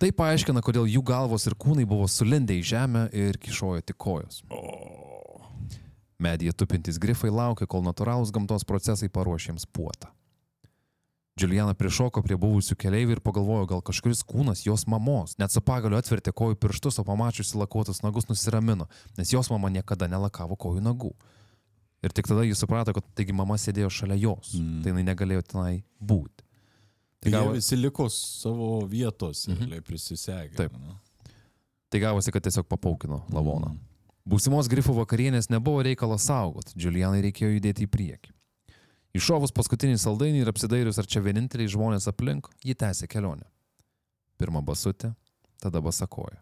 [0.00, 4.42] Tai paaiškina, kodėl jų galvos ir kūnai buvo sulindę į žemę ir kišojo tik kojos.
[6.20, 10.12] Medyje tupintys grifai laukia, kol natūralūs gamtos procesai paruoš jiems puotą.
[11.40, 15.36] Juliana prišoko prie buvusių keliaivių ir pagalvojo, gal kažkuris kūnas jos mamos.
[15.40, 20.08] Net su pagaliu atvertė kojų pirštus, o pamačiusi lakuotus nagus nusiramino, nes jos mama niekada
[20.10, 21.12] nelakavo kojų nagų.
[22.00, 24.80] Ir tik tada jis suprato, kad taigi mama sėdėjo šalia jos, mm.
[24.84, 26.46] tai jinai negalėjo tenai būti.
[27.20, 27.58] Tai gavo- gavo...
[27.58, 29.84] visi liko savo vietos ir mhm.
[29.84, 30.56] prisisegė.
[30.56, 30.76] Taip.
[30.80, 30.96] nu.
[31.90, 33.74] Tai gavosi, kad tiesiog papaukino lavoną.
[34.30, 38.32] Būsimos grifų vakarienės nebuvo reikalas saugot, Julianai reikėjo judėti į priekį.
[39.16, 43.48] Iššovus paskutinį saldainį ir apsidairius, ar čia vieninteliai žmonės aplink, ji tęsė kelionę.
[44.38, 45.14] Pirma basutė,
[45.58, 46.38] tada basakoja.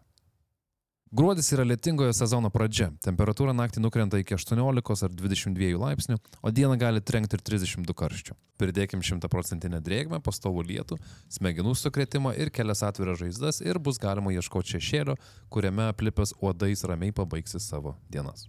[1.11, 2.91] Gruodis yra lietingojo sezono pradžia.
[3.01, 8.37] Temperatūra naktį nukrenta iki 18 ar 22 laipsnių, o dieną gali trenkti ir 32 karščio.
[8.61, 10.99] Pridėkim 100% drėgmę, pastovų lietų,
[11.33, 15.17] smegenų sukretimą ir kelias atviras žaizdas ir bus galima ieškoti šešėlio,
[15.49, 18.45] kuriame aplipęs uodais ramiai pabaigsi savo dienas.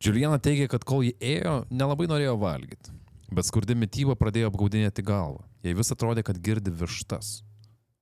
[0.00, 2.94] Juliana teigia, kad kol ji ėjo, nelabai norėjo valgyti.
[3.30, 5.44] Bet skurdi mytyba pradėjo apgaudinėti galvą.
[5.62, 7.42] Jai vis atrodė, kad girdi vištas.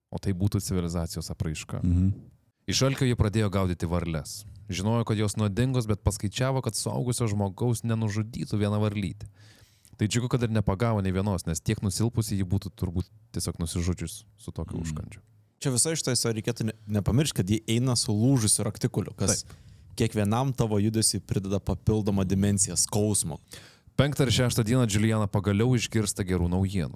[0.08, 1.82] O tai būtų civilizacijos apraiška.
[1.82, 2.12] Mhm.
[2.68, 4.42] Iš alkio ji pradėjo gaudyti varles.
[4.68, 9.26] Žinojo, kad jos nuodingos, bet paskaičiavo, kad suaugusio žmogaus nenužudytų viena varlytė.
[9.98, 14.20] Tai džiugu, kad ir nepagavo nei vienos, nes tiek nusilpusi ji būtų turbūt tiesiog nusižudžius
[14.38, 14.84] su tokiu mm.
[14.84, 15.22] užkandžiu.
[15.58, 19.56] Čia visai iš to reikėtų ne- nepamiršti, kad jie eina su lūžusiu raktikuliu, kas Taip.
[19.98, 23.40] Kiekvienam tavo judesiui prideda papildomą dimenciją skausmo.
[23.98, 26.94] Penktą ir šeštą dieną Juliana pagaliau išgirsta gerų naujienų.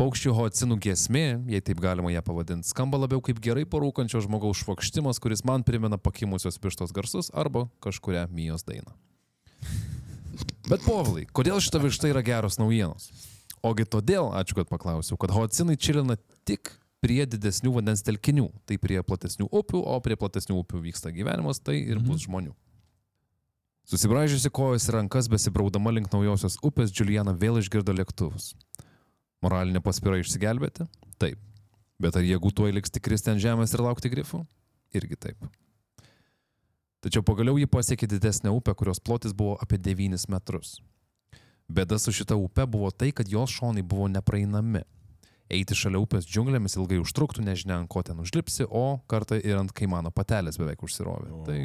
[0.00, 5.18] Paukščių hocinų giesmė, jei taip galima ją pavadinti, skamba labiau kaip gerai parūkančio žmogaus švokštimas,
[5.20, 8.94] kuris man primena pakimusios pištos garsus arba kažkuria Mijos dainą.
[10.70, 13.10] Bet povilai, kodėl šita višta yra geros naujienos?
[13.60, 16.16] Ogi todėl, ačiū, kad paklausiau, kad hocinai čilina
[16.48, 21.62] tik prie didesnių vandens telkinių, tai prie platesnių upių, o prie platesnių upių vyksta gyvenimas,
[21.64, 22.54] tai ir bus žmonių.
[23.90, 28.52] Susibražiusi kojas ir rankas besibraudama link naujosios upės, Juliana vėl išgirdo lėktuvus.
[29.42, 30.86] Moralinė paspira išsigelbėti?
[31.18, 31.40] Taip.
[32.00, 34.44] Bet ar jėgų tuoj liks tik kristi ant žemės ir laukti grifų?
[34.96, 35.48] Irgi taip.
[37.00, 40.76] Tačiau pagaliau ji pasiekė didesnę upę, kurios plotis buvo apie 9 metrus.
[41.70, 44.84] Bėda su šita upe buvo tai, kad jos šonai buvo nepraeinami.
[45.50, 49.72] Eiti šalia upės džiunglėmis ilgai užtruktų, nežinia, ant ko ten užlipsi, o kartą ir ant
[49.74, 51.32] kaimano patelės beveik užsirovė.
[51.48, 51.58] Tai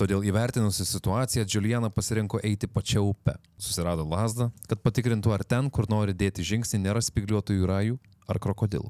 [0.00, 3.34] Todėl įvertinusi situaciją, Juliana pasirinko eiti pačią upę.
[3.60, 8.88] Susirado lasdą, kad patikrintų, ar ten, kur nori dėti žingsnį, nėra spigliuotojų rajų ar krokodilų.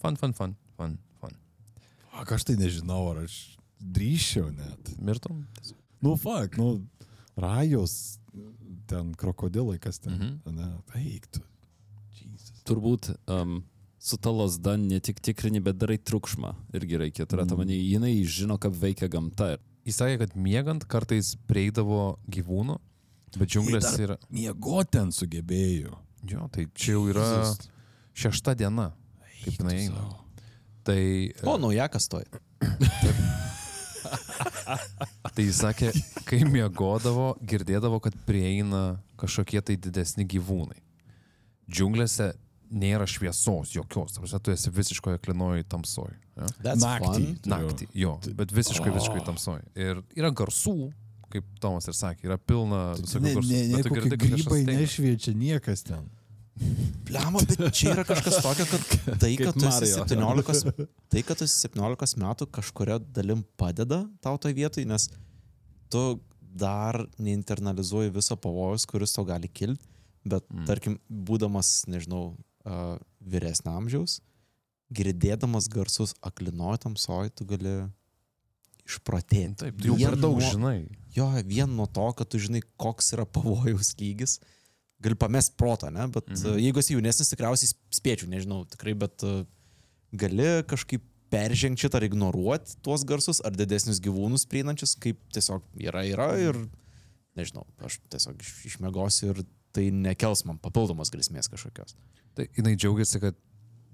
[0.00, 1.36] Fan, fan, fan, fan, fan.
[2.16, 3.36] Ak, aš tai nežinau, ar aš
[3.84, 4.94] drįščiau net.
[4.96, 5.44] Mirtum?
[6.00, 6.78] Nu, fuck, nu,
[7.36, 8.16] rajos,
[8.90, 10.16] ten krokodilai, kas ten.
[10.16, 10.32] Mhm.
[10.46, 10.56] Mhm.
[10.58, 11.42] Ne, eiktų.
[12.14, 12.62] Jesus.
[12.68, 13.62] Turbūt um,
[13.98, 16.54] su ta lasda ne tik tikrini, bet darai triukšmą.
[16.76, 19.54] Irgi reikia turėti omeny, jinai žino, kaip veikia gamta.
[19.84, 22.78] Jis sakė, kad miegant kartais prieidavo gyvūnų,
[23.36, 24.16] bet džiunglės yra...
[24.32, 25.98] Miego ten sugebėjo.
[26.24, 27.68] Jo, tai čia jau yra Jesus.
[28.16, 28.90] šešta diena,
[29.42, 30.06] kaip jinai eina.
[30.84, 31.00] Tai,
[31.48, 32.24] O, naujakas toj.
[35.32, 35.90] tai jis sakė,
[36.28, 40.80] kai miegodavo, girdėdavo, kad prieina kažkokie tai didesni gyvūnai.
[41.70, 42.34] Džiunglėse
[42.74, 46.16] nėra šviesos jokios, tarsi tu esi visiškoje klinoje tamsoje.
[46.36, 46.74] Ja?
[46.74, 47.06] Naktį.
[47.06, 47.26] fun.
[47.52, 49.64] Naktį, jo, bet visiškai, visiškai tamsoje.
[49.78, 50.90] Ir yra garsų,
[51.32, 53.50] kaip Tomas ir sakė, yra pilna visokių Ne, garsų.
[53.50, 56.04] ne, ne, kaip grybai nešviečia niekas ten.
[57.04, 60.44] Bliama, bet čia yra kažkas tokio, kad tai, kad tu esi Mario.
[60.44, 65.08] 17, tai, kad tu esi 17 metų kažkuria dalim padeda tau toj vietoj, nes
[65.92, 66.04] tu
[66.54, 69.82] dar neinternalizuoji viso pavojus, kuris tau gali kilti,
[70.24, 70.68] bet mm.
[70.70, 74.20] tarkim, būdamas, nežinau, uh, vyresnio amžiaus,
[74.94, 77.74] girdėdamas garsus aklinoje tamsoj, tu gali
[78.84, 79.58] išprotėti.
[79.64, 80.78] Taip, jau per daug nuo- žinai.
[81.16, 84.38] Jo, vien nuo to, kad tu žinai, koks yra pavojaus lygis,
[85.04, 86.06] gali pamest protą, ne?
[86.12, 86.54] Bet mhm.
[86.54, 89.42] uh, jeigu esi jaunesnis, tikriausiai spėčiau, nežinau, tikrai, bet uh,
[90.14, 96.28] gali kažkaip peržengti ar ignoruoti tuos garsus, ar didesnius gyvūnus prieinančius, kaip tiesiog yra, yra
[96.38, 96.60] ir,
[97.38, 99.42] nežinau, aš tiesiog iš- išmiegosiu ir
[99.74, 101.96] tai nekels man papildomos grėsmės kažkokios.
[102.38, 103.38] Tai jinai džiaugiasi, kad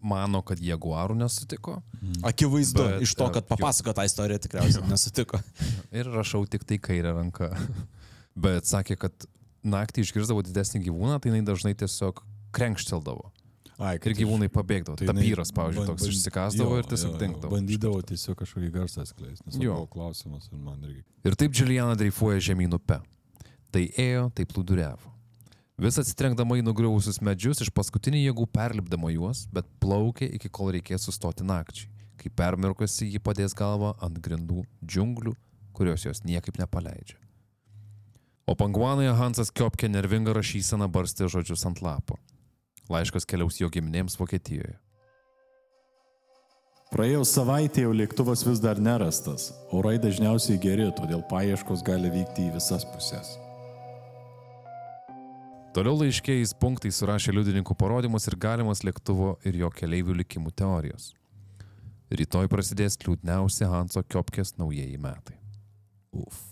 [0.01, 1.79] mano, kad jaguarų nesutiko.
[2.27, 5.41] Akivaizdu, Bet, iš to, e, kad papasako tą istoriją tikriausiai nesutiko.
[5.99, 7.51] Ir rašau tik tai kairę ranką.
[8.45, 9.27] Bet sakė, kad
[9.65, 12.23] naktį išgirdavo didesnį gyvūną, tai jinai dažnai tiesiog
[12.57, 13.31] krenkšteldavo.
[13.81, 14.99] Ai, Ir gyvūnai pabėgdavo.
[15.01, 17.53] Tai Tapyras, pavyzdžiui, toks išsikasdavo jo, ir tiesiog dingdavo.
[17.55, 19.47] Bandydavo tiesiog kažkokį garsą atskleisti.
[19.47, 19.79] Nes Jo.
[19.89, 21.01] klausimas ir man irgi.
[21.25, 22.99] Ir taip Juliana dreifuoja žemyn upe.
[23.73, 25.15] Tai ėjo, tai plūduriavo.
[25.81, 31.09] Vis atsitrenkdama į nugriuvusius medžius, iš paskutinių jėgų perlipdama juos, bet plaukė iki kol reikės
[31.09, 31.89] sustoti nakčiai.
[32.21, 35.33] Kai permirkusi, ji padės galvą ant grindų džiunglių,
[35.73, 37.17] kurios jos niekaip nepaleidžia.
[38.49, 42.19] O panguanoje Hansas Kiopkė nervingą rašyseną barstė žodžius ant lapo.
[42.91, 44.79] Laiškas keliaus jo giminėms Vokietijoje.
[46.91, 49.53] Praėjo savaitė, jau lėktuvas vis dar nerastas.
[49.71, 53.37] Orai dažniausiai geri, todėl paieškos gali vykti į visas pusės.
[55.71, 61.13] Toliau laiškiais punktais surašė liudininkų parodymus ir galimas lėktuvo ir jo keleivių likimų teorijos.
[62.11, 65.39] Rytoj prasidės liūdniausi Hanso Kiopkės naujieji metai.
[66.11, 66.50] Uf.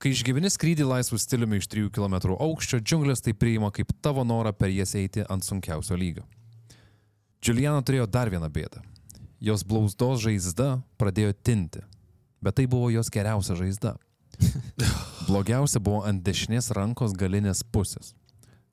[0.00, 4.54] Kai išgyveni skrydį laisvų stiliumi iš 3 km aukščio, džiunglės tai priima kaip tavo norą
[4.56, 6.24] per jas eiti ant sunkiausio lygio.
[7.44, 8.80] Juliana turėjo dar vieną bėdą.
[9.44, 11.84] Jos blausdos žaizda pradėjo tinti,
[12.40, 13.94] bet tai buvo jos geriausia žaizda.
[15.28, 18.14] Blogiausia buvo ant dešinės rankos galinės pusės.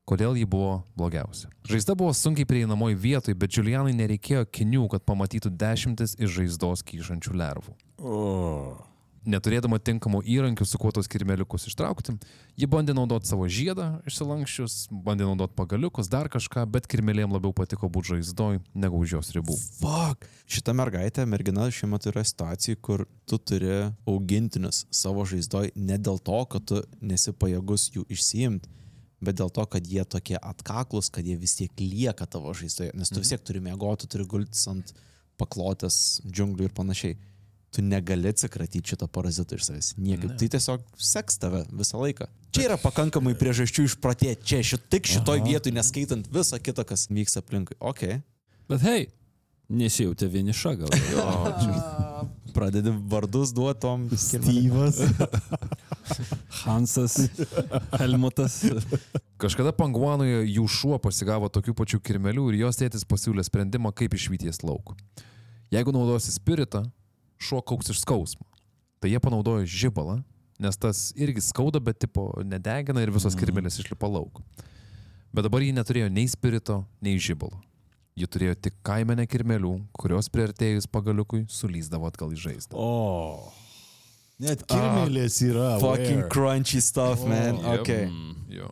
[0.07, 1.49] Kodėl ji buvo blogiausia?
[1.67, 7.35] Žaizda buvo sunkiai prieinamoj vietoj, bet Julianai nereikėjo kinių, kad pamatytų dešimtis iš žaizdos kyšančių
[7.35, 7.75] lervų.
[7.99, 8.21] O.
[9.27, 12.15] Neturėdama tinkamų įrankių, su kuo tos kirmeliukus ištraukti,
[12.55, 17.89] ji bandė naudoti savo žiedą išsilankščius, bandė naudoti pagaliukus, dar kažką, bet kirmelėm labiau patiko
[17.91, 19.57] būti žaizdoj negu už jos ribų.
[19.81, 20.23] Fuck.
[20.47, 26.23] Šita mergaitė, mergina šiuo metu yra situacija, kur tu turi augintinius savo žaizdoj ne dėl
[26.23, 28.71] to, kad tu nesi pajėgus jų išsiimti,
[29.19, 33.11] bet dėl to, kad jie tokie atkaklus, kad jie vis tiek lieka tavo žaizdoje, nes
[33.11, 34.93] tu vis tiek turi mėgoti, turi gultis ant
[35.41, 37.17] paklotės, džiunglių ir panašiai.
[37.75, 39.89] Tu negali atsikratyti šito parazito iš savęs.
[39.99, 40.37] Niekaip.
[40.39, 42.29] Tai tiesiog seks tave visą laiką.
[42.55, 44.47] Čia yra pakankamai priežasčių išpratėti.
[44.47, 47.75] Čia šit, tik šitoj vietoj, neskaitant visą kitą, kas vyksta aplinkui.
[47.83, 48.07] Ok.
[48.71, 49.09] Bet hei,
[49.69, 50.95] nesijautė vieniša gal.
[52.57, 54.07] Pradedi vardus duotom.
[54.17, 55.03] Styvas.
[56.63, 57.19] Hansas,
[57.99, 58.63] Helmutas.
[59.37, 64.63] Kažkada Panguanoje jų šuo pasigavo tokių pačių kirmelių ir jos tėtis pasiūlė sprendimą, kaip išvyties
[64.65, 64.95] lauk.
[65.69, 66.85] Jeigu naudosi spiritą,
[67.41, 68.45] šuo kauks iš skausmo.
[69.01, 70.19] Tai jie panaudojo žibalą,
[70.61, 74.41] nes tas irgi skauda, bet tipo nedegina ir visos kirmelės išlipa lauk.
[75.33, 77.59] Bet dabar jie neturėjo nei spirito, nei žibalo.
[78.17, 82.73] Jie turėjo tik kaimenę kirmelių, kurios priartėjus pagaliukui sulyzdavo atgal į žaizdą.
[82.73, 83.51] O.
[84.41, 85.75] Net kirmelės yra.
[85.81, 86.31] Fucking where?
[86.33, 87.61] crunchy stuff, man.
[87.61, 87.83] Jep.
[87.83, 87.93] Ok.
[88.53, 88.71] Jo.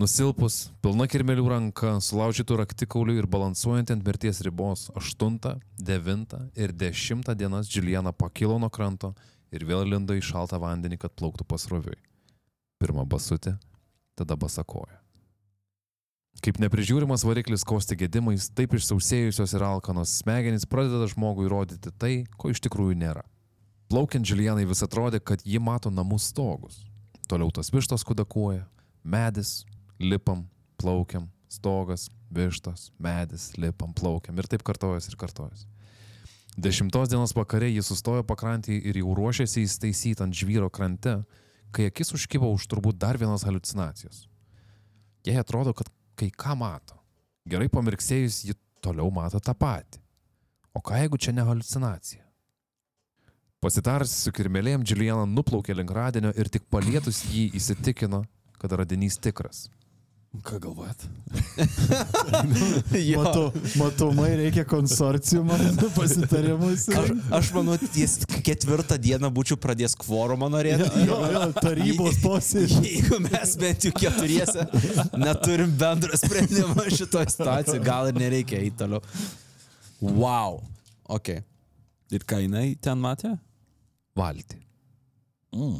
[0.00, 7.34] Nusilpus, pilna kirmelių ranka, sulaužytų raktikaulių ir balansuojant ant mirties ribos 8, 9 ir 10
[7.36, 9.10] dienas Džiuliana pakilo nuo kranto
[9.52, 11.98] ir vėl lindo į šaltą vandenį, kad plauktų pasroviui.
[12.80, 13.58] Pirma basutė,
[14.16, 14.96] tada basakoja.
[16.40, 22.48] Kaip neprižiūrimas variklis kosti gedimais, taip išsausėjusios ir alkanos smegenys pradeda žmogui rodyti tai, ko
[22.48, 23.26] iš tikrųjų nėra.
[23.92, 26.80] Plaukiant Džiulianai vis atrodė, kad ji mato namų stogus.
[27.28, 28.64] Toliau tos vištos kudakuoja,
[29.04, 29.66] medis,
[30.04, 30.46] lipam,
[30.80, 35.66] plaukiam, stogas, vištos, medis, lipam, plaukiam ir taip kartojas ir kartojas.
[36.56, 41.22] Dešimtos dienos vakare jis sustojo pakrantį ir jau ruošėsi įstaisyti ant žvyro krante,
[41.72, 44.26] kai akis užkybo už turbūt dar vienos halucinacijos.
[45.24, 45.88] Jai atrodo, kad
[46.18, 46.98] kai ką mato.
[47.48, 50.02] Gerai pamirksėjus, ji toliau mato tą patį.
[50.76, 52.20] O ką jeigu čia ne halucinacija?
[53.62, 58.24] Pasitarsi su kirmelėm, Džiuliana nuplaukė link radinio ir tik palietus jį įsitikino,
[58.58, 59.68] kad radinys tikras.
[60.40, 61.02] Ką galvojat?
[62.92, 63.22] Jo.
[63.22, 65.58] Matau, matomai reikia konsorciumą
[65.96, 66.86] pasitarimus.
[66.88, 68.14] Aš, aš manau, ties
[68.46, 70.88] ketvirtą dieną būčiau pradėjęs kvorumą norėti.
[71.04, 72.80] Jo, jo, tarybos posėdį.
[72.86, 74.64] Jeigu mes bent jau keturiese
[75.20, 79.04] neturim bendro sprendimo šitoje situacijoje, gal ir nereikia eiti toliau.
[80.00, 80.62] Wow.
[81.12, 81.34] Ok.
[82.12, 83.36] Ir ką jinai ten matė?
[84.16, 84.62] Valtį.
[85.52, 85.72] U.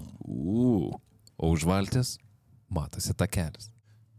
[1.40, 2.18] O už valties
[2.72, 3.71] matosi takelis.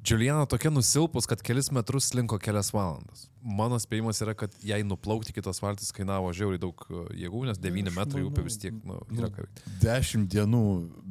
[0.03, 3.21] Džiuliana tokia nusilpus, kad kelis metrus slinko kelias valandas.
[3.43, 7.91] Mano spėjimas yra, kad jai nuplaukti kitos valtis kainavo žiauriai daug e, jėgų, nes 9
[7.95, 9.75] metrai upė vis tiek nu, yra ką veikti.
[9.83, 10.61] Dešimt dienų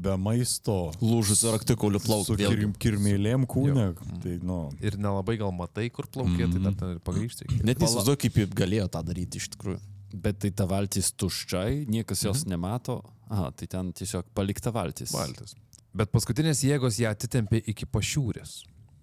[0.05, 0.77] be maisto.
[1.01, 2.37] Lūžus raktikaulių Su plaukti.
[2.45, 3.87] kirm, kirmėlėm kūne.
[4.25, 7.49] Tai, nu, Ir nelabai gal matai, kur plaukė, tai dar ten ir pagrįžti.
[7.49, 7.65] reikia.
[7.71, 9.81] Net neįsivaizduoju, kaip jie galėjo tą daryti iš tikrųjų.
[10.13, 13.01] Bet tai ta valtis tuščiai, niekas jos nemato.
[13.33, 15.15] Aha, tai ten tiesiog palikta valtis.
[15.17, 15.57] Valtis.
[15.97, 18.63] Bet paskutinės jėgos ją atitempė iki pašiūrės.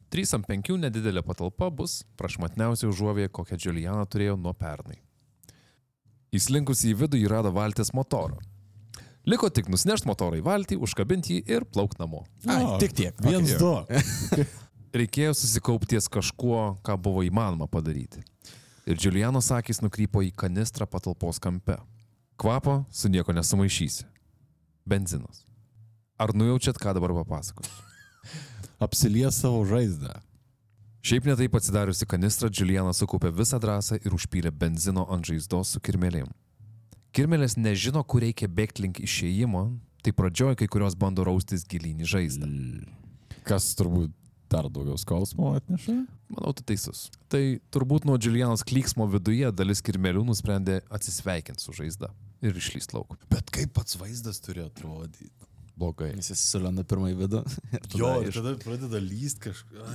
[0.09, 4.97] 3 ant 5 nedidelė patalpa bus prašmatniausia užuovėje, kokią Džiuliana turėjo nuo pernai.
[6.33, 8.37] Įslinkusi į vidų jį rado valties motorą.
[9.29, 12.23] Liko tik nusinešti motorą į valtį, užkabinti jį ir plaukti namo.
[12.47, 13.13] Ai, o, tik tiek.
[13.21, 14.41] Viens, Okay.
[14.41, 14.45] du.
[14.99, 18.23] Reikėjo susikaupti ties kažkuo, ką buvo įmanoma padaryti.
[18.89, 21.75] Ir Džiulianos akis nukrypo į kanistrą patalpos kampe.
[22.41, 24.07] Kvapo su nieko nesumaišysi.
[24.89, 25.43] Benzinas.
[26.17, 27.85] Ar nujaučiat, ką dabar papasakosiu?
[28.79, 30.13] Apsilies savo žaizdą.
[31.03, 36.29] Šiaip netaip atsidariusi kanistrą, Džiuliana sukaupė visą drąsą ir užpylė benzino ant žaizdos su kirmelėm.
[37.11, 39.65] Kirmelės nežino, kur reikia bėgti link išėjimo,
[40.03, 42.47] tai pradžioje kai kurios bando raustis gilyn į žaizdą.
[43.47, 44.15] Kas turbūt
[44.51, 45.97] dar daugiau skausmo atneša?
[46.31, 47.09] Manau, tu teisus.
[47.27, 47.43] Tai
[47.75, 53.19] turbūt nuo Džiulianos klyksmo viduje dalis kirmelių nusprendė atsisveikinti su žaizda ir išlyst lauk.
[53.27, 55.48] Bet kaip pats vaizdas turi atrodyti?
[55.79, 56.11] Blogai.
[56.17, 57.43] Jis įsilenda pirmą į vidų.
[57.99, 59.85] Jo, ir tada pradeda lyst kažką.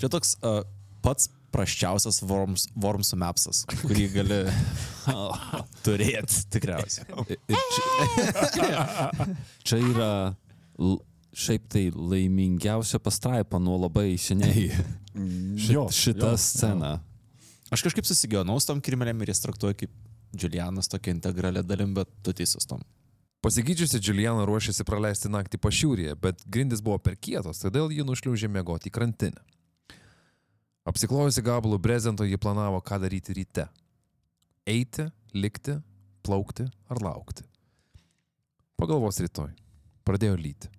[0.00, 0.62] Čia toks uh,
[1.04, 4.40] pats prasčiausias Worms, Wormsų mapsas, kurį gali
[5.86, 7.38] turėti tikriausiai.
[8.56, 9.20] Čia,
[9.64, 10.10] čia yra
[11.38, 14.68] šiaip tai laimingiausia pastraipa nuo labai seniai.
[14.68, 16.92] Šit, Jo, šita jo, scena.
[17.74, 19.96] Aš kažkaip susigyvenau su tom kirmelėm ir jas traktuoju kaip
[20.38, 22.82] Julianas tokia integralė dalim, bet tu teisus tom.
[23.44, 28.90] Pasigydžiusi Džiuliana ruošėsi praleisti naktį pašiūrėje, bet grindis buvo per kietos, todėl ji nušliaužė mėgoti
[28.90, 29.44] į krantinę.
[30.88, 33.68] Apsiklojusi gabalų brezento, ji planavo, ką daryti ryte.
[34.66, 35.76] Eiti, likti,
[36.26, 37.44] plaukti ar laukti.
[38.78, 39.52] Pagalvos rytoj.
[40.08, 40.70] Pradėjo lyti.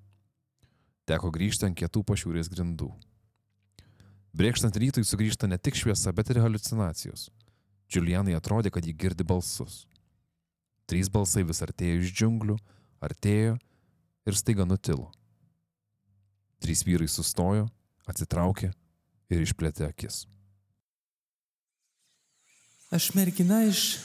[1.07, 2.89] Teko grįžti ant kietų pašiūrės grindų.
[4.36, 7.30] Brėkštant rytui sugrįžta ne tik šviesa, bet ir halucinacijos.
[7.89, 9.86] Julianai atrodė, kad jį girdi balsus.
[10.89, 12.55] Trys balsai vis artėjo iš džiunglių,
[13.05, 13.57] artėjo
[14.25, 15.11] ir staiga nutilo.
[16.59, 17.67] Trys vyrai sustojo,
[18.09, 18.71] atsitraukė
[19.29, 20.23] ir išplėtė akis.
[22.89, 23.99] Aš mergina iš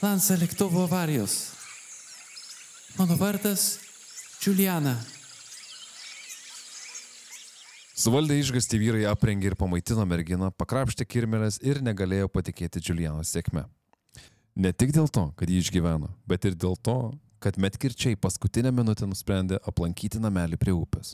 [0.00, 1.50] Lansa lėktuvo avarijos.
[2.96, 3.76] Mano vardas
[4.40, 4.94] Juliana.
[7.98, 13.64] Suvaldę išgasti vyrai aprengė ir pamaitino merginą, pakrapštė kirmelės ir negalėjo patikėti Julianos sėkme.
[14.58, 19.06] Ne tik dėl to, kad jį išgyveno, bet ir dėl to, kad metkirčiai paskutinę minutę
[19.06, 21.12] nusprendė aplankyti namelį prie upės.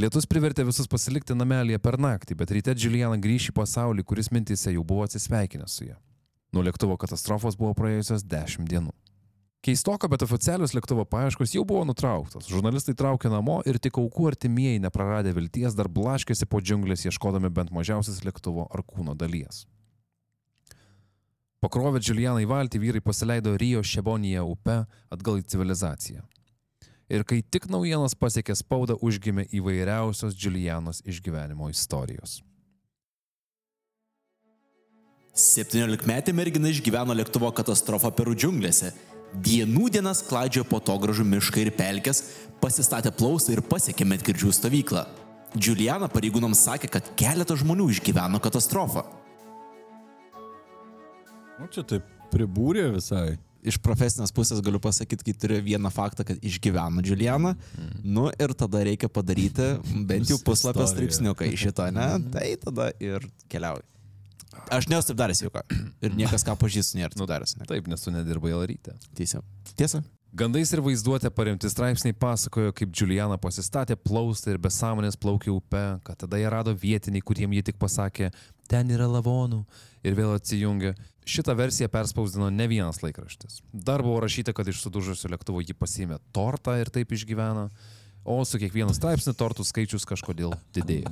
[0.00, 4.72] Lietus privertė visus pasilikti namelėje per naktį, bet ryte Juliana grįš į pasaulį, kuris mintise
[4.72, 5.98] jau buvo atsisveikinęs su ja.
[6.56, 8.96] Nuo lėktuvo katastrofos buvo praėjusios 10 dienų.
[9.64, 12.48] Keistoka, bet oficialios lėktuvo paieškos jau buvo nutrauktos.
[12.48, 17.72] Žurnalistai traukė namo ir tik aukų artimieji, nepraradę vilties, dar blaškėsi po džiunglės ieškodami bent
[17.76, 19.66] mažiausias lėktuvo ar kūno dalies.
[21.64, 24.82] Pakrovę Džiulianą į valtį, vyrai pasileido Rio Šebonija upe
[25.14, 26.20] atgal į civilizaciją.
[27.08, 32.42] Ir kai tik naujienos pasiekė spaudą, užgimė įvairiausios Džiulianos išgyvenimo istorijos.
[35.34, 38.92] 17 metė mergina išgyveno lėktuvo katastrofą Perų džiunglėse.
[39.34, 42.22] Dienų dienas klaidžiojo po to gražų mišką ir pelkės,
[42.60, 45.08] pasistatė plaustą ir pasiekė metgirdžių stovyklą.
[45.56, 49.08] Juliana pareigūnams sakė, kad keletas žmonių išgyveno katastrofą.
[51.60, 53.36] Nu, čia taip pribūrė visai.
[53.64, 57.54] Iš profesinės pusės galiu pasakyti, kai turiu vieną faktą, kad išgyveno Juliana,
[58.04, 59.70] nu ir tada reikia padaryti
[60.08, 62.08] bent jau puslapio straipsniuką iš šito, ne?
[62.34, 63.86] Tai tada ir keliauji.
[64.74, 65.62] Aš nesu taip daręs jau ką.
[66.04, 67.56] Ir niekas ką pažįstu nėra taip daręs.
[67.56, 67.64] Ne?
[67.70, 68.98] Taip, nes tu nedirbai Larytė.
[69.16, 69.40] Tiesa.
[69.78, 70.02] Tiesa.
[70.34, 75.82] Gandais ir vaizduotė paremti straipsniai pasakojo, kaip Juliana pasistatė plaustą ir be sąmonės plaukė upe,
[76.04, 78.32] kad tada jie rado vietiniai, kuriem jie tik pasakė,
[78.70, 79.62] ten yra lavonų
[80.04, 80.94] ir vėl atsijungė.
[81.24, 83.62] Šitą versiją perspausdino ne vienas laikraštis.
[83.72, 87.70] Dar buvo rašyta, kad iš sudužusio lėktuvo ji pasiėmė tortą ir taip išgyveno,
[88.24, 91.10] o su kiekvienu straipsniu tortų skaičius kažkodėl didėjo.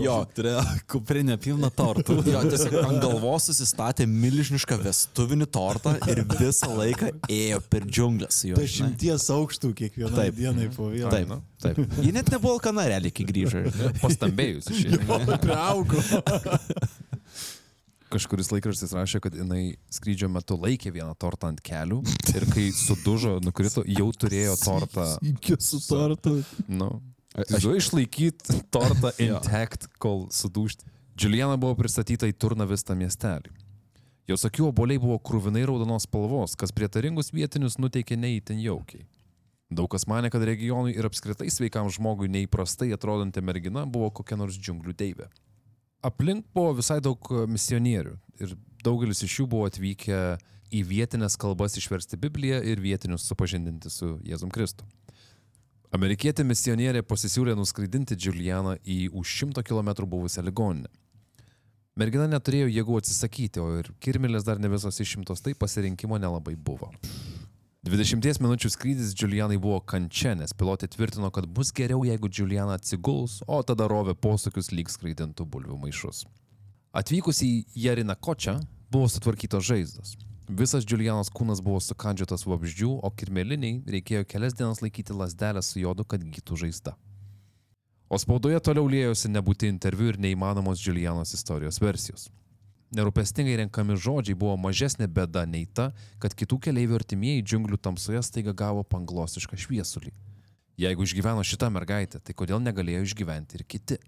[0.00, 0.60] Jo, turėjo
[0.92, 2.18] kuprinę pilną tortų.
[2.28, 8.52] Jo, tiesiog ant galvos susistatė milžinišką vestuvinį tortą ir visą laiką ėjo per džiunglės su
[8.52, 8.60] juo.
[8.60, 8.68] žinai.
[8.68, 10.38] Dešimties aukštų kiekvieną Taip.
[10.38, 11.10] dieną po vieną.
[11.12, 11.34] Taip,
[11.64, 11.82] taip.
[12.04, 13.64] Ji net nebuvo alkana realiai, kai grįžo.
[14.04, 15.20] Pastambėjus išėjo.
[15.44, 16.00] Priaugo.
[18.12, 22.02] Kažkuris laikraštis rašė, kad jinai skrydžio metu laikė vieną tortą ant kelių
[22.34, 25.06] ir kai sudužo, nukrito, jau turėjo tortą.
[25.34, 26.36] Iki su tortu.
[26.68, 26.92] Nu,
[27.34, 30.86] aš išlaikyti tortą intact, kol sudužti.
[31.16, 33.50] Juliana buvo pristatyta į Turnavistą miestelį.
[34.26, 39.06] Jos akių oboliai buvo krūvinai raudonos spalvos, kas prietaringus vietinius nuteikė neįtin jaukiai.
[39.70, 44.58] Daug kas mane, kad regionui ir apskritai sveikam žmogui neįprastai atrodanti mergina buvo kokia nors
[44.58, 45.26] džiunglių deivė.
[46.04, 48.52] Aplink buvo visai daug misionierių ir
[48.84, 50.20] daugelis iš jų buvo atvykę
[50.74, 54.86] į vietinės kalbas išversti Bibliją ir vietinius supažindinti su Jėzum Kristu.
[55.94, 60.90] Amerikietė misionierė pasisiūlė nuskraidinti Julianą į už šimto kilometrų buvusią ligoninę.
[61.96, 66.90] Mergina neturėjo jėgų atsisakyti, o ir kirmilės dar ne visos išimtos, tai pasirinkimo nelabai buvo.
[67.86, 73.36] 20 minučių skrydis Julianai buvo kančia, nes pilotė tvirtino, kad bus geriau, jeigu Juliana atsiguls,
[73.46, 76.24] o tada rovė posūkius lyg skraidintų bulvių maišus.
[76.90, 78.56] Atvykus į Jeriną Kočią
[78.90, 80.16] buvo sutvarkytos žaizdos.
[80.50, 86.02] Visas Julianos kūnas buvo sukandžiotas vabzdžių, o kirmeliniai reikėjo kelias dienas laikyti lasdelę su jodu,
[86.02, 86.96] kad gytų žaizda.
[88.10, 92.26] O spaudoje toliau liejosi nebūti interviu ir neįmanomos Julianos istorijos versijos.
[92.94, 95.88] Nerūpestingai renkami žodžiai buvo mažesnė bėda nei ta,
[96.22, 100.12] kad kitų keliaivių artimieji džiunglių tamsoje staiga gavo panglosišką šviesulį.
[100.78, 103.98] Jeigu išgyveno šita mergaitė, tai kodėl negalėjo išgyventi ir kiti?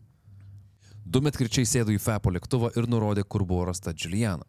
[1.03, 4.47] Du metkirčiai sėdo į FEPO lėktuvą ir nurodė, kur buvo rasta Juliana.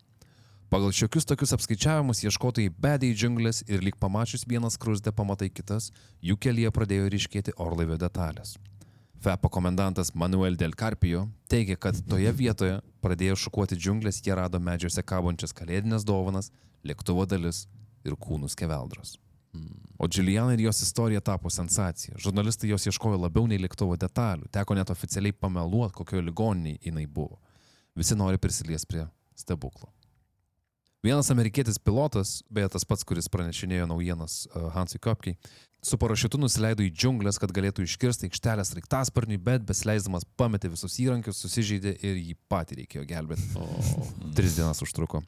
[0.69, 5.89] Pagal šiokius tokius apskaičiavimus ieškotojai bedė į džiunglės ir lyg pamačius vienas krusdę pamatai kitas,
[6.21, 8.59] jų kelyje pradėjo ryškėti orlaivio detalės.
[9.19, 15.03] FEPO komendantas Manuel Del Carpio teigia, kad toje vietoje pradėjo šukuoti džiunglės, jie rado medžiuose
[15.03, 16.53] kabančias kalėdinės dovanas,
[16.87, 17.65] lėktuvo dalis
[18.07, 19.17] ir kūnus keveldros.
[19.99, 22.15] O Juliana ir jos istorija tapo sensacija.
[22.17, 27.41] Žurnalistai jos ieškojo labiau nei lėktuvo detalių, teko net oficialiai pameluoti, kokioje ligoniniai jinai buvo.
[27.99, 29.03] Visi nori prisilies prie
[29.35, 29.91] stebuklo.
[31.03, 35.37] Vienas amerikietis pilotas, beje tas pats, kuris pranešinėjo naujienas uh, Hansui Kopkiai,
[35.79, 41.39] su parašiutu nusileido į džiunglės, kad galėtų iškirsti aikštelės raiktasparniui, bet besileisdamas pametė visus įrankius,
[41.39, 43.47] susižeidė ir jį patį reikėjo gelbėti.
[43.55, 43.69] O.
[44.35, 45.23] Tris dienas užtruko.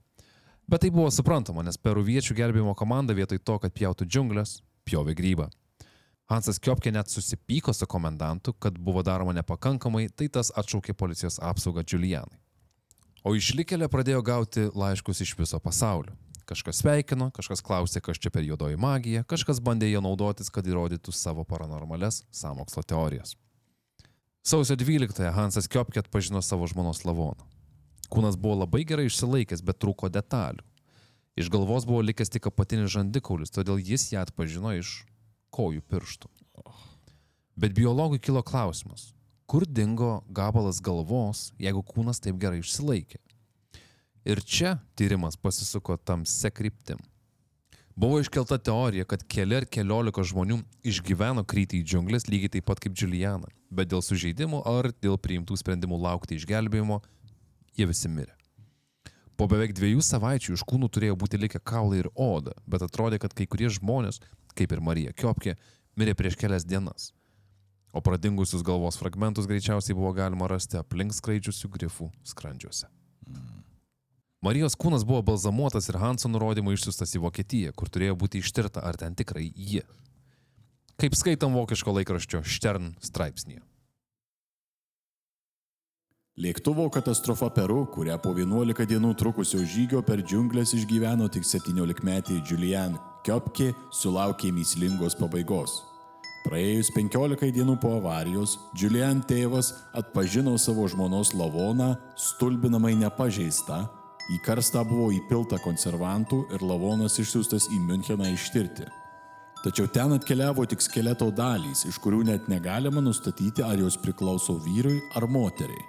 [0.67, 5.47] Bet tai buvo suprantama, nes peruviečių gelbėjimo komanda vietoj to, kad pjautų džiunglės, pjovė grybą.
[6.31, 11.87] Hansas Kiopke net susipyko su komendantu, kad buvo daroma nepakankamai, tai tas atšaukė policijos apsaugą
[11.87, 12.39] Julianai.
[13.21, 16.15] O išlikėlė pradėjo gauti laiškus iš viso pasaulio.
[16.49, 21.13] Kažkas sveikino, kažkas klausė, kas čia per juodoji magija, kažkas bandė ją naudotis, kad įrodytų
[21.13, 23.37] savo paranormales samokslo teorijas.
[24.41, 27.45] Sausio 12-ąją Hansas Kiopke atpažino savo žmonos lavoną.
[28.11, 30.65] Kūnas buvo labai gerai išsilaikęs, bet trūko detalių.
[31.39, 35.05] Iš galvos buvo likęs tik apatinis žandikaulis, todėl jis ją atpažino iš
[35.53, 36.31] kojų pirštų.
[37.55, 39.11] Bet biologui kilo klausimas,
[39.51, 43.17] kur dingo gabalas galvos, jeigu kūnas taip gerai išsilaikė.
[44.31, 47.01] Ir čia tyrimas pasisuko tamse kryptim.
[47.99, 52.79] Buvo iškelta teorija, kad keli ar keliolika žmonių išgyveno krytį į džiunglės lygiai taip pat
[52.79, 57.01] kaip Juliana, bet dėl sužeidimų ar dėl priimtų sprendimų laukti išgelbėjimo
[57.75, 58.31] jie visi mirė.
[59.35, 63.35] Po beveik dviejų savaičių iš kūnų turėjo būti likę kaulai ir oda, bet atrodė, kad
[63.35, 64.23] kai kurie žmonės,
[64.55, 65.59] kaip ir Marija Kiopkė,
[65.99, 67.11] mirė prieš kelias dienas.
[67.91, 72.87] O pradingusius galvos fragmentus greičiausiai buvo galima rasti aplink skraidžiusių grifų skrandžiuose.
[74.41, 78.97] Marijos kūnas buvo balzamuotas ir Hanso nurodymu išsiustas į Vokietiją, kur turėjo būti ištirta, ar
[78.97, 79.83] ten tikrai ji.
[80.97, 83.61] Kaip skaitam vokiško laikraščio Stern straipsnėje.
[86.41, 92.95] Lėktuvo katastrofa Peru, kurią po 11 dienų trukusio žygio per džiunglės išgyveno tik 17-metį Julian
[93.27, 95.90] Kiopke, sulaukė myslingos pabaigos.
[96.41, 103.83] Praėjus 15 dienų po avarijos, Julian tėvas atpažino savo žmonos lavoną, stulbinamai nepažeistą,
[104.33, 108.87] į karstą buvo įpilta konservantų ir lavonas išsiųstas į Müncheną ištirti.
[109.61, 114.97] Tačiau ten atkeliavo tik skeleto dalys, iš kurių net negalima nustatyti, ar jos priklauso vyrui
[115.13, 115.85] ar moteriai.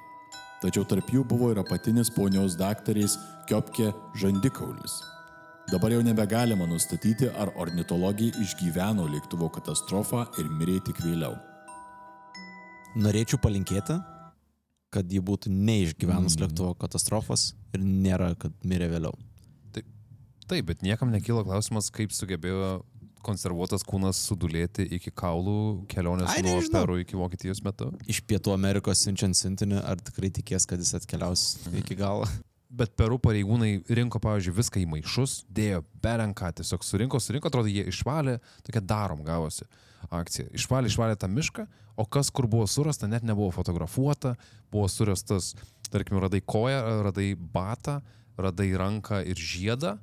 [0.60, 3.16] Tačiau tarp jų buvo ir apatinis ponios daktarės
[3.48, 3.88] Kiopke
[4.20, 5.00] žandikaulis.
[5.72, 11.38] Dabar jau nebegalima nustatyti, ar ornitologija išgyveno lėktuvo katastrofą ir mirė tik vėliau.
[13.00, 13.96] Norėčiau palinkėti,
[14.92, 16.42] kad ji būtų neišgyvenus mm.
[16.44, 19.16] lėktuvo katastrofos ir nėra, kad mirė vėliau.
[19.72, 22.82] Taip, bet niekam nekyla klausimas, kaip sugebėjo
[23.24, 26.60] konservuotas kūnas sudulėti iki kaulų kelionės Ai, nuo.
[26.68, 27.88] Peru iki Vokietijos metu.
[28.12, 31.48] Iš Pietų Amerikos siunčiant siuntinį, ar tikrai tikės, kad jis atkeliaus
[31.80, 32.28] iki galo?
[32.72, 37.84] Bet Peru pareigūnai rinko, pavyzdžiui, viską į maišus, dėjo berenką, tiesiog surinko, surinko, atrodo, jie
[37.90, 39.66] išvalė, tokia darom gavosi
[40.08, 40.48] akcija.
[40.56, 41.66] Išvalė, išvalė tą mišką,
[42.00, 44.34] o kas kur buvo surasta, net nebuvo fotografuota,
[44.72, 45.52] buvo surastas,
[45.92, 48.00] tarkim, radai koją, radai batą,
[48.40, 49.98] radai ranką ir žiedą,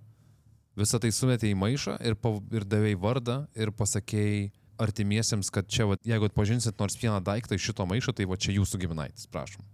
[0.80, 2.16] visą tai sumetė į maišą ir,
[2.54, 4.50] ir davėjai vardą ir pasakėjai
[4.80, 8.56] artimiesiems, kad čia, va, jeigu atpažinsit nors vieną daiktą iš šito maišo, tai va čia
[8.56, 9.66] jūsų giminaitis, prašom.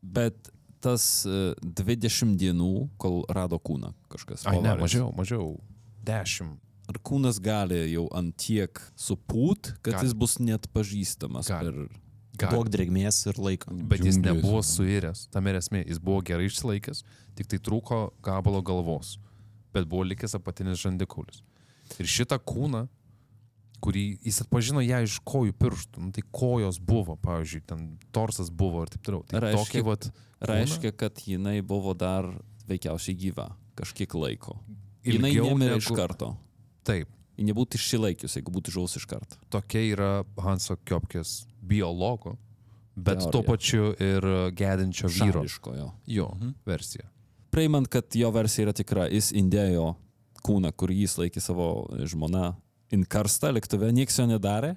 [0.00, 0.48] Bet
[0.86, 2.72] tas e, 20 dienų,
[3.02, 4.46] kol rado kūną kažkas.
[4.46, 5.56] Ai, ne, mažiau, mažiau.
[6.06, 6.62] Dešimt.
[6.86, 10.06] Ar kūnas gali jau ant tiek supūt, kad Gali.
[10.06, 11.72] jis bus net pažįstamas Gali.
[11.72, 12.02] per...
[12.36, 13.72] Daug drėgmės ir laiko.
[13.72, 17.00] Bet jis Džiunglės, nebuvo suiręs, tam ir esmė, jis buvo gerai išsilaikęs,
[17.38, 19.14] tik tai trūko gabalo galvos,
[19.72, 21.40] bet buvo likęs apatinis žandikaulis.
[21.96, 22.84] Ir šitą kūną,
[23.80, 28.82] kurį jis atpažino ją iš kojų pirštų, nu, tai kojos buvo, pavyzdžiui, ten torsas buvo
[28.82, 29.24] ir taip toliau.
[29.26, 30.10] Tai Reiškia- tokį vat,
[30.40, 32.24] Reiškia, kad jinai buvo dar
[32.68, 34.58] veikiausiai gyva kažkiek laiko.
[35.04, 36.36] Jinai Ilgiau nemirė negu- iš karto.
[36.84, 39.36] taip, Ji nebūtų išsilaikius, jeigu būtų žuvus iš karto.
[39.50, 42.38] tokia yra Hanso Kiopkės biologo,
[42.96, 43.30] bet Teorija.
[43.32, 44.22] tuo pačiu ir
[44.56, 45.42] gedinčio vyro.
[45.44, 45.92] Šališkojo.
[46.06, 46.30] Jo,
[46.66, 47.04] versija.
[47.50, 49.96] Priimant, kad jo versija yra tikra, jis indėjo
[50.44, 52.56] kūną, kurį jis laikė savo žmona
[52.94, 54.74] inkarstą lėktuve, nieks jo nedarė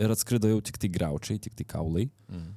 [0.00, 2.08] ir atskrido jau tik tai graučiai, tik tai kaulai.
[2.30, 2.56] Mhm.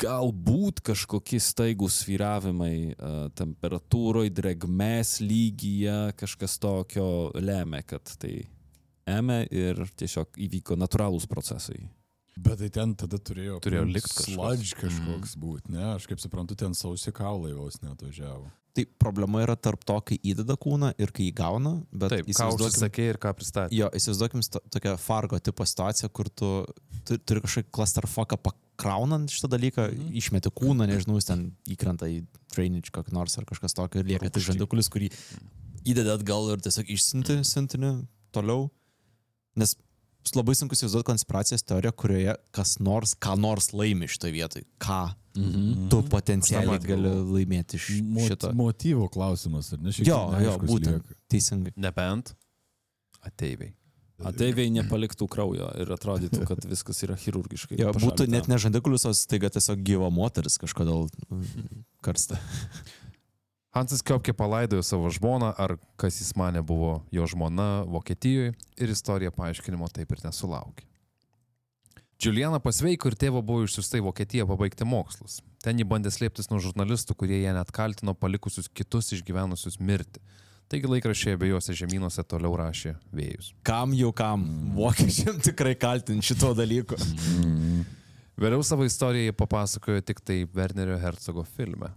[0.00, 8.38] Galbūt kažkokie staigus sviravimai uh, temperatūroje, dregmės lygyje, kažkas tokio lemia, kad tai
[9.04, 11.82] ėmė ir tiesiog įvyko natūralūs procesai.
[12.36, 14.32] Bet tai ten tada turėjo, Turėjo aplink likt kažkoks.
[14.32, 15.42] Sludge kažkoks mm.
[15.44, 15.84] būti, ne?
[15.94, 18.48] Aš kaip suprantu, ten sausi kaulai vos net važiavo.
[18.76, 22.48] Tai problema yra tarp to, kai įdeda kūną ir kai jį gauna, bet Taip, ką
[22.52, 23.72] užsisakė ir ką pristatė.
[23.72, 24.42] Jo, įsivaizduokim
[24.74, 26.50] tokią Fargo tipo situaciją, kur tu,
[27.08, 30.10] tu turi kažkokį clusterfucką pakraunant šitą dalyką, mhm.
[30.20, 32.20] išmeti kūną, nežinau, ten įkrenta į
[32.52, 35.08] drainage kokį nors ar kažkas tokio ir lieka tik žandikulis, kurį
[35.86, 37.94] įdedi atgal ir tiesiog išsinti siuntinį
[38.36, 38.68] toliau.
[39.56, 39.72] Nes
[40.34, 44.64] labai sunku įsivaizduoti konspiracijos teoriją, kurioje kas nors, ką nors laimi šitoje vietoje.
[44.82, 45.88] Ką Mhm.
[45.92, 47.86] tu potencialiai Aš tą gali laimėti iš
[48.26, 48.54] šito.
[48.56, 49.90] motyvo klausimas, ar ne?
[49.92, 51.02] Šiek Jo, tiek jo, būtent.
[51.04, 51.14] lieka.
[51.28, 51.72] Teisingai.
[51.76, 52.32] Nebent
[53.22, 53.74] ateiviai.
[54.24, 57.76] Ateiviai nepaliktų kraujo ir atrodytų, kad viskas yra chirurgiškai.
[57.78, 61.10] Jo, būtų net ne žandikulius, o staiga tiesiog gyva moteris kažkodėl
[62.02, 62.40] karsta.
[63.76, 69.30] Hansas Kiopke palaidojo savo žmoną, ar kas jis mane buvo jo žmona Vokietijoje ir istorija
[69.36, 70.86] paaiškinimo taip ir nesulaukė.
[72.24, 75.42] Juliana pasveiko ir tėvo buvo išsiusta į Vokietiją pabaigti mokslus.
[75.60, 80.24] Ten ji bandė slėptis nuo žurnalistų, kurie ją net kaltino palikusius kitus išgyvenusius mirti.
[80.72, 83.52] Taigi laikraščiai abiejose žemynuose toliau rašė vėjus.
[83.60, 84.48] Kam jau kam?
[84.78, 86.96] Vokiečiam tikrai kaltinti šito dalyko.
[88.40, 91.92] Vėliau savo istoriją papasakojo tik tai Wernerio Herzogo filme.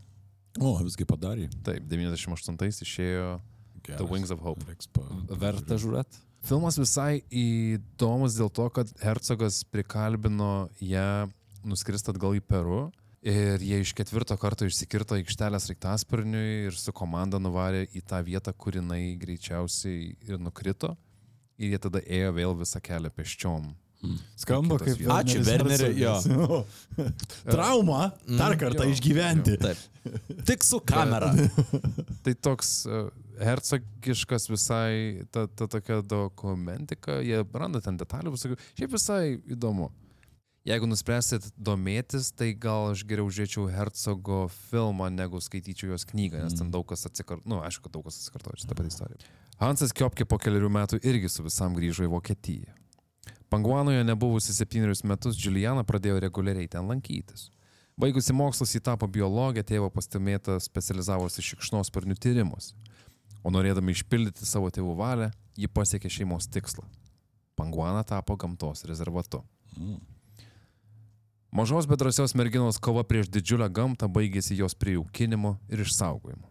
[0.58, 1.48] O, visgi padarė.
[1.66, 3.38] Taip, 98 išėjo
[3.86, 4.66] The Wings of Hope.
[4.68, 5.06] Reiks pa...
[5.30, 6.26] Verta žiūrėti.
[6.48, 11.28] Filmas visai įdomus dėl to, kad Hercogas prikalbino ją
[11.68, 12.86] nuskristi atgal į Peru
[13.20, 18.54] ir jie iš ketvirto karto išsikirto aikštelės raiktasparniui ir su komanda nuvarė į tą vietą,
[18.56, 20.96] kur jinai greičiausiai ir nukrito.
[21.60, 23.74] Ir jie tada ėjo vėl visą kelią peščiom.
[24.40, 24.96] Skamba kaip...
[24.96, 25.14] vietos.
[25.16, 26.60] Ačiū, Werneris Werneri, jo.
[27.54, 28.12] Trauma.
[28.28, 29.58] Dar kartą jo, išgyventi.
[29.60, 29.82] Taip.
[30.48, 31.34] Tik su kamera.
[32.24, 33.10] Tai toks uh,
[33.44, 38.60] hercogiškas visai, ta, ta tokia dokumentika, jie randa ten detalių, visokių.
[38.80, 39.90] Šiaip visai įdomu.
[40.68, 46.58] Jeigu nuspręsit domėtis, tai gal aš geriau žiūrėčiau Hercogo filmą, negu skaityčiau jos knygą, nes
[46.60, 47.48] ten daug kas atsikartoja.
[47.48, 49.32] Na, nu, aišku, daug kas atsikartoja šitą patį istoriją.
[49.60, 52.76] Hansas Kiopke po keliarių metų irgi su visam grįžo į Vokietiją.
[53.50, 57.48] Panguanoje nebuvusi septynerius metus, Juliana pradėjo reguliariai ten lankytis.
[58.00, 62.72] Baigusi mokslus į tapo biologę, tėvo pastumėta specializavosi šikšnosparnių tyrimus.
[63.44, 66.86] O norėdami išpildyti savo tėvų valią, ji pasiekė šeimos tikslą.
[67.60, 69.42] Panguana tapo gamtos rezervatu.
[71.52, 76.49] Mažos bet drąsios merginos kova prieš didžiulę gamtą baigėsi jos prijaukinimu ir išsaugojimu.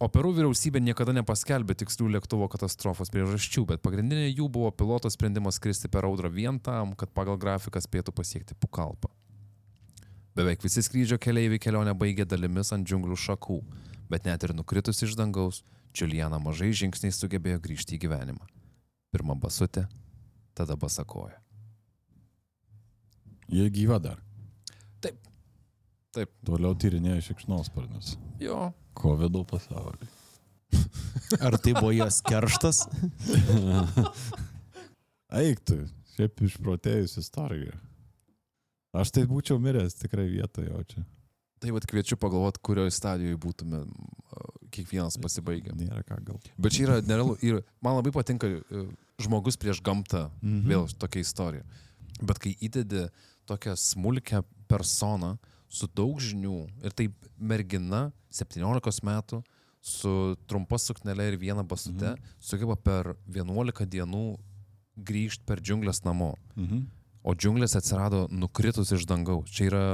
[0.00, 5.58] O Perų vyriausybė niekada nepaskelbė tikslių lėktuvo katastrofos priežasčių, bet pagrindinė jų buvo piloto sprendimas
[5.60, 9.10] skristi per audrą vien tam, kad pagal grafiką spėtų pasiekti Pukalpą.
[10.40, 13.58] Beveik visi skrydžio keleiviai kelionę baigė dalimis ant džiunglių šakų,
[14.08, 15.60] bet net ir nukritus iš dangaus,
[15.92, 18.48] Juliana mažai žingsniais sugebėjo grįžti į gyvenimą.
[19.12, 19.84] Pirma basutė,
[20.56, 21.36] tada basakoja.
[23.52, 24.24] Jie gyva dar.
[25.02, 25.20] Taip.
[26.14, 26.32] Taip.
[26.46, 28.14] Toliau tyrinėja šikšnosparnius.
[28.40, 28.70] Jo.
[29.00, 30.08] COVID pasaulį.
[31.46, 32.84] Ar tai buvo jos kerštas?
[35.40, 35.76] Eik tu,
[36.16, 37.76] šiaip išprotėjus istorija.
[38.96, 41.04] Aš tai būčiau miręs tikrai vietoje, o čia.
[41.62, 43.82] Tai vad kviečiu pagalvoti, kurioje stadijoje būtume
[44.74, 45.74] kiekvienas pasibaigę.
[45.76, 46.38] Nėra ką gal.
[46.58, 47.36] Bet čia yra nerealu.
[47.44, 48.82] Ir man labai patinka e,
[49.22, 50.64] žmogus prieš gamtą, Mhm.
[50.70, 51.64] vėl tokia istorija.
[52.22, 53.06] Bet kai įdedi
[53.46, 55.36] tokią smulkę personą
[55.70, 59.40] su daug žinių ir taip mergina 17 metų
[59.80, 62.32] su trumpa suknelė ir viena basute mhm.
[62.42, 64.24] sugeba per 11 dienų
[65.00, 66.34] grįžti per džiunglės namo.
[66.58, 66.84] Mhm.
[67.22, 69.50] O džiunglės atsirado nukritus iš dangaus.
[69.52, 69.84] Čia yra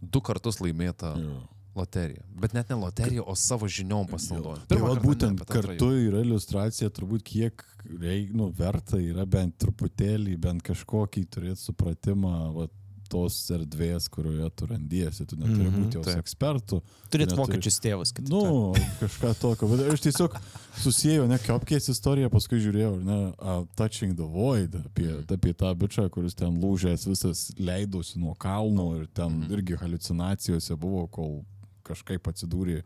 [0.00, 1.38] du kartus laimėta Jo.
[1.76, 2.24] loterija.
[2.40, 4.66] Bet net ne loterija, o savo žiniom pasinaudojant.
[4.68, 7.64] Tai va, ne, būtent antrą kartu yra iliustracija, turbūt kiek
[8.00, 12.68] reik, nu, verta yra bent truputėlį, bent kažkokį turėti supratimą va,
[13.14, 15.24] tos erdvės, kurioje tu randiesi.
[15.30, 16.18] Tu neturi Mhm, būti jos taip.
[16.24, 16.80] ekspertų.
[17.14, 18.28] Turėt Neturi- vokiečius tėvus, kad...
[18.32, 19.68] Nu, kažką tokio.
[19.70, 20.34] Bet aš tiesiog
[20.82, 25.08] susijęs, ne, Kiopkės istoriją, paskui žiūrėjau, ne, uh, Touching the Void, apie,
[25.38, 31.06] apie tą bičią, kuris ten lūžęs visas leidosi nuo kalno ir ten irgi halucinacijose buvo,
[31.08, 31.42] kol
[31.86, 32.82] kažkaip atsidūrė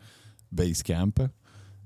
[0.52, 1.30] base camp'e.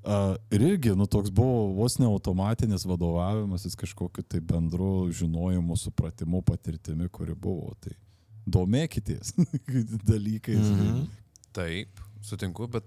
[0.03, 6.40] Uh, ir irgi, nu, toks buvo vos ne automatinis vadovavimasis kažkokiu tai bendru žinojimu, supratimu,
[6.43, 7.70] patirtimi, kuri buvo.
[7.78, 7.93] Tai
[8.47, 9.34] domėkitės
[10.11, 10.59] dalykais.
[10.59, 10.88] Mm Mhm.
[10.88, 11.07] -hmm.
[11.53, 12.84] Taip, sutinku, bet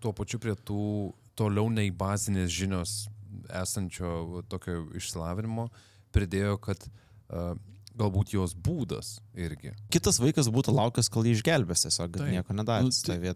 [0.00, 3.08] tuo pačiu prie tų toliau nei bazinės žinios
[3.52, 5.68] esančio tokio išsilavinimo
[6.12, 7.52] pridėjo, kad uh,
[7.96, 9.74] galbūt jos būdas irgi.
[9.92, 12.32] Kitas vaikas būtų laukęs, kol jį išgelbės, tiesiog kad Taip.
[12.32, 13.02] nieko Nu, nedarys.
[13.02, 13.34] tai- Tai.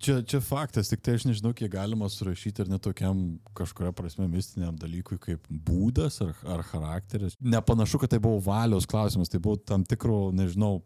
[0.00, 4.76] Čia, čia faktas, tik tai aš nežinau, kiek galima surašyti ir netokiam kažkuria prasme mistiniam
[4.78, 7.34] dalykui kaip būdas ar, ar charakteris.
[7.40, 10.82] Nepanašu, kad tai buvo valios klausimas, tai buvo tam tikro, nežinau,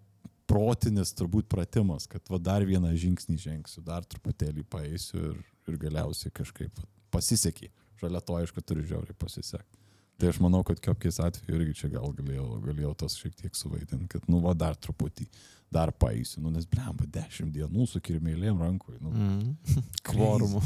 [0.50, 5.38] protinis turbūt pratimas, kad va dar vieną žingsnį žengsiu, dar truputėlį paeisiu ir,
[5.70, 6.82] ir galiausiai kažkaip
[7.14, 7.70] pasisekė.
[8.00, 9.80] Šalia to, aišku, turi žiauriai pasisekti.
[10.20, 14.06] Tai aš manau, kad Kiopkės atveju irgi čia gal galėjau, galėjau tas šiek tiek suvaidinti,
[14.12, 15.26] kad nu va dar truputį,
[15.74, 19.00] dar paeisiu, nu nes blemba, dešimt dienų su kirmėlėm rankoje.
[19.02, 19.56] Nu, Mm.
[20.06, 20.62] Kvorumu.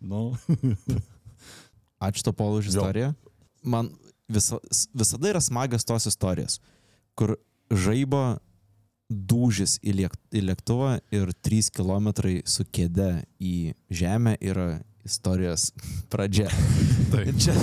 [0.00, 0.32] Nu,
[2.08, 3.12] Ačiū to Paulu už istoriją.
[3.62, 3.90] Man
[4.30, 4.58] visa,
[4.94, 6.60] visada yra smagios tos istorijos,
[7.18, 7.34] kur
[7.70, 8.38] žaibo
[9.08, 12.12] dūžis į, liek, į lėktuvą ir 3 km
[12.48, 14.78] su kėde į žemę yra
[15.08, 15.70] istorijos
[16.12, 16.48] pradžia.
[17.40, 17.54] Čia,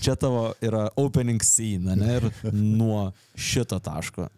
[0.00, 2.18] čia tavo yra opening scene, ne?
[2.18, 4.30] Ir nuo šito taško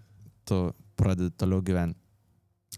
[0.48, 0.60] tu
[0.98, 1.98] pradedi toliau gyventi.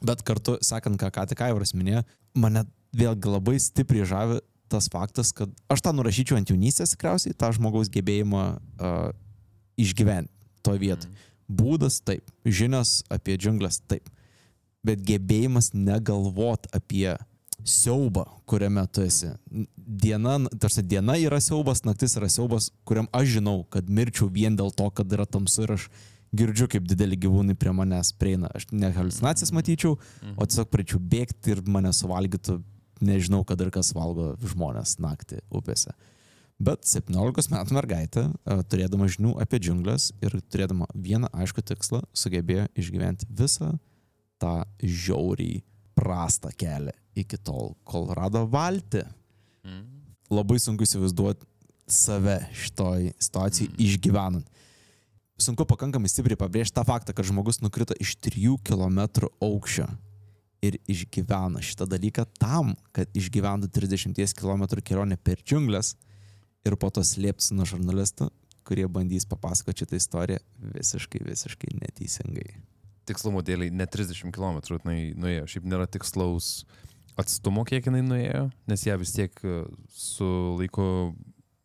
[0.04, 2.02] Bet kartu, sakant, ką ką tik Aivaras minėjo,
[2.36, 2.64] mane
[2.96, 4.40] vėlgi labai stipriai žavi
[4.72, 9.10] tas faktas, kad aš tą nurašyčiau ant jaunystės tikriausiai, tą žmogaus gebėjimą uh,
[9.80, 10.32] išgyventi
[10.64, 11.10] to vietoj.
[11.10, 11.32] Mm.
[11.53, 14.09] Būdas taip, žinios apie džiunglės taip,
[14.86, 17.12] bet gebėjimas negalvot apie
[17.64, 19.30] siaubą, kuriame tu esi.
[19.76, 24.72] Diena, tarsi diena yra siaubas, naktis yra siaubas, kuriam aš žinau, kad mirčiau vien dėl
[24.74, 25.88] to, kad yra tamsu ir aš
[26.32, 28.50] girdžiu, kaip dideli gyvūnai prie manęs prieina.
[28.57, 29.98] Aš ne halucinacijas matyčiau,
[30.34, 32.59] o tiesiog pradėčiau bėgti ir mane suvalgytų,
[33.05, 35.94] nežinau, kad ir kas valgo žmonės naktį upėse.
[36.62, 42.68] Bet 17 metų mergaitė, e, turėdama žinių apie džiunglės ir turėdama vieną aišku tikslą, sugebėjo
[42.78, 43.72] išgyventi visą
[44.42, 45.62] tą žiauriai
[45.98, 49.02] prastą kelią iki tol, kol rado valtį.
[49.66, 49.82] Mm.
[50.32, 51.48] Labai sunku įsivaizduoti
[51.90, 53.82] save šitoj situacijai mm.
[53.88, 54.62] išgyvenant.
[55.42, 59.02] Sunku pakankamai stipriai pabrėžti tą faktą, kad žmogus nukrito iš 3 km
[59.42, 59.88] aukščio
[60.62, 65.96] ir išgyvena šitą dalyką tam, kad išgyventų 30 km kelionę per džiunglės
[66.68, 68.28] ir po to slėps nuo žurnalistų,
[68.66, 70.42] kurie bandys papasakoti šitą istoriją
[70.76, 72.48] visiškai, visiškai neteisingai.
[73.08, 76.62] Tikslumo dėliai ne 30 km jinai nuėjo, šiaip nėra tikslaus
[77.18, 80.28] atstumo, kiek jinai nuėjo, nes ją vis tiek e, su
[80.60, 80.86] laiku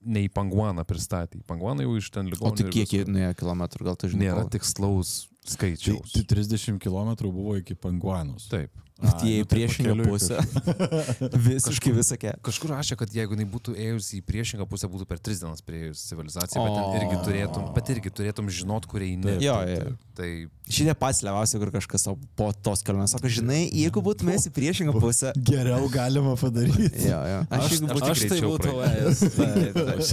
[0.07, 1.39] ne į Panguaną pristatė.
[1.47, 2.63] Panguaną jau iš ten ligoninės.
[2.63, 4.29] O tai kiek jie nuėjo kilometrų, gal tu žinai?
[4.29, 6.15] Nėra tikslaus skaičiaus.
[6.15, 8.49] Tai 30 km buvo iki Panguanos.
[8.51, 8.73] Taip.
[8.97, 10.39] Tie į priešingą pusę.
[11.47, 12.31] Visiškai visokie.
[12.45, 16.01] Kažkur rašė, kad jeigu jinai būtų ėjusi į priešingą pusę, būtų per tris dienas prieėjus
[16.09, 19.37] civilizaciją, bet ten irgi turėtum, bet irgi turėtum žinot, kur eini.
[19.43, 19.93] Jo, jo.
[20.17, 20.29] Tai
[20.67, 25.29] Šitie pats leviausia, kur kažkas po tos kelionės sako, žinai, jeigu būtumės į priešingą pusę.
[25.37, 27.05] Geriau galima padaryti.
[27.05, 27.39] Jo, jo.
[27.53, 30.09] Aš, Aš, jeigu aš, tai būtų ėjęs.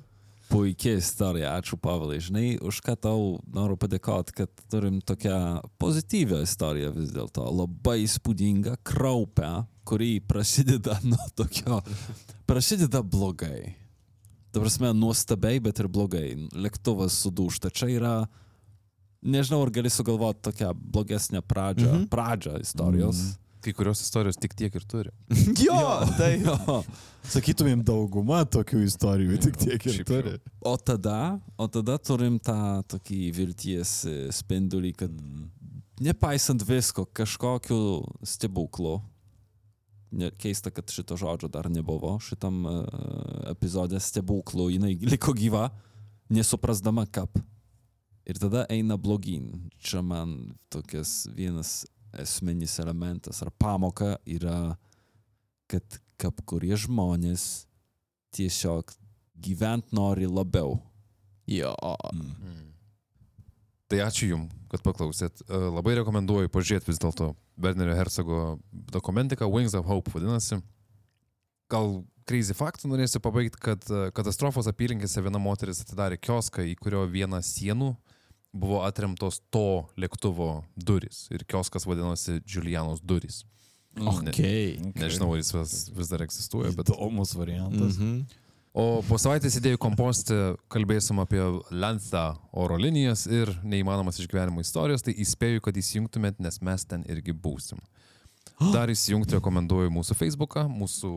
[0.50, 0.58] Taip, taip.
[0.58, 2.18] Puikia istorija, ačiū Pavelai.
[2.20, 7.46] Žinai, už ką tau noriu padėkoti, kad turim tokią pozityvią istoriją vis dėlto.
[7.54, 9.52] Labai įspūdingą, kraupę,
[9.86, 11.80] kuri prasideda nuo tokio,
[12.50, 13.76] prasideda blogai.
[14.50, 16.34] Ta prasme, nuostabiai, bet ir blogai.
[16.58, 17.70] Lėktuvas sudūšta.
[17.70, 18.14] Čia yra,
[19.22, 22.08] nežinau, ar gali sugalvoti tokią blogesnę pradžią, mhm.
[22.10, 23.22] pradžią istorijos.
[23.22, 23.39] Mhm.
[23.64, 25.12] Kai kurios istorijos tik tiek ir turi.
[25.66, 25.78] Jo,
[26.18, 26.32] tai.
[26.42, 26.80] Jo.
[27.30, 30.34] Sakytumėm, dauguma tokių istorijų tik tiek ir Šiaip turi.
[30.66, 35.20] O tada, o tada turim tą tokį vilties e, spindulį, kad
[36.00, 37.80] nepaisant visko, kažkokiu
[38.24, 38.98] stebuklu,
[40.40, 42.80] keista, kad šito žodžio dar nebuvo šitam uh,
[43.50, 45.68] epizode, stebuklu, jinai liko gyva,
[46.32, 47.38] nesuprasdama kap.
[48.26, 49.70] Ir tada eina blogin.
[49.78, 51.84] Čia man tokias vienas
[52.18, 54.76] esminis elementas ar pamoka yra,
[55.70, 57.66] kad kaip kurie žmonės
[58.34, 58.92] tiesiog
[59.40, 60.78] gyvent nori labiau.
[61.50, 61.74] Jo.
[63.90, 65.42] Tai ačiū Jums, kad paklausėt.
[65.48, 68.60] E, Labai rekomenduoju pažiūrėti vis dėlto Bernerio Herzogo
[68.94, 70.60] dokumentiką Wings of Hope vadinasi.
[71.70, 77.02] Gal crazy faktų norėsiu pabaigti, kad e, katastrofos apylinkėse viena moteris atidarė kioską, į kurio
[77.10, 77.96] vieną sienų
[78.52, 81.26] buvo atremtos to lėktuvo durys.
[81.30, 83.44] Ir kioskas vadinosi Julianos durys.
[83.96, 84.78] Ne, Okay.
[84.94, 87.98] nežinau, ar jis vis, vis dar egzistuoja, bet Įdomus variantas.
[87.98, 88.20] Mhm.
[88.70, 90.36] O po savaitės idėjų komposte
[90.70, 91.40] kalbėsim apie
[91.74, 97.34] Lanza oro linijas ir neįmanomas išgyvenimo istorijos, tai įspėju, kad įsijungtumėt, nes mes ten irgi
[97.34, 97.82] būsim.
[98.74, 101.10] Dar įsijungti rekomenduoju mūsų Facebooką, mūsų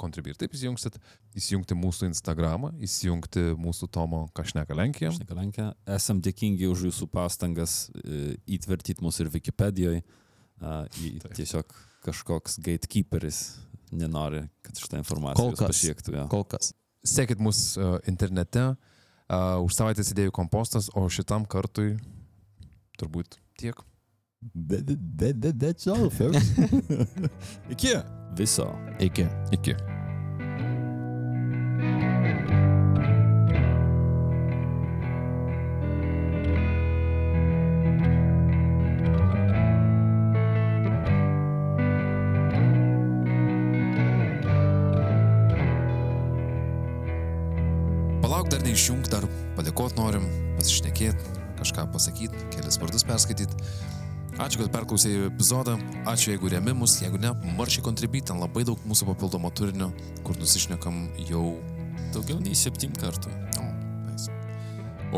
[0.00, 0.96] Contribui ir taip įsijungsit,
[1.38, 5.12] įsijungti mūsų Instagramą, įsijungti mūsų Tomo Kašneka Lenkiją.
[5.14, 10.02] Štai Lenkija, esam dėkingi už jūsų pastangas e, įtvirtyti mus ir Wikipedijoje.
[11.34, 11.70] Tiesiog
[12.04, 13.38] kažkoks gatekeeperis
[13.94, 15.70] nenori, kad šitą informaciją Kol kas.
[15.70, 16.16] pasiektų.
[16.16, 16.26] Ja.
[16.32, 16.72] Kol kas.
[17.04, 18.72] Sekit mus uh, internete,
[19.64, 21.94] už savaitės idėjų kompostas, o šitam kartui
[23.00, 23.78] turbūt tiek.
[24.54, 24.84] That,
[25.16, 26.52] that, that, that's all, folks.
[27.72, 27.96] Iki.
[28.36, 28.66] Viso.
[28.98, 29.26] Iki.
[29.52, 29.74] Iki.
[48.18, 49.22] Palauk dar neišjung, dar
[49.54, 50.24] padėkot norim,
[50.58, 51.14] pasišnekėt,
[51.60, 53.62] kažką pasakyti, kelias vardus perskaityti.
[54.34, 55.76] Ačiū, kad perklausėjai epizodą,
[56.10, 59.92] ačiū jeigu remi mus, jeigu ne, maršiai kontribui, ten labai daug mūsų papildomo turinio,
[60.26, 61.52] kur nusišnekam jau
[62.14, 63.30] Daugiau nei septynim kartų.
[63.58, 63.64] O,
[64.06, 64.30] nice.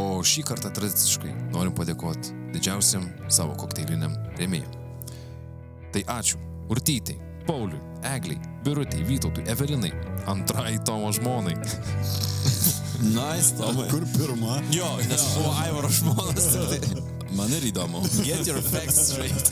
[0.00, 4.72] o šį kartą tradiciškai norim padėkoti didžiausiam savo kokteiliniam rėmėjam.
[5.92, 6.40] Tai ačiū
[6.72, 7.80] Urtytai, Pauliui,
[8.14, 9.92] Egliai, Birutei, Vytautui, Evelinai,
[10.32, 11.58] antrai Tomo žmonai.
[12.96, 13.90] Nice, Tomai.
[13.90, 14.56] Kur pirma?
[14.72, 16.48] Jo, nes buvo Aivaro žmonas.
[17.36, 18.00] Man ir įdomu.
[18.24, 19.50] Get your facts straight.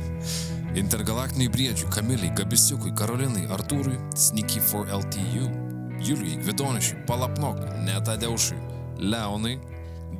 [0.80, 5.48] Intergalaktiniai briedžiui, Kamiliai, Gabisiukui, Karolinai, Artūrui, Sneaky for LTU,
[6.04, 8.58] Julijai, Gvidonišiui, Palapnok, Netadeušui,
[8.98, 9.56] Leonai,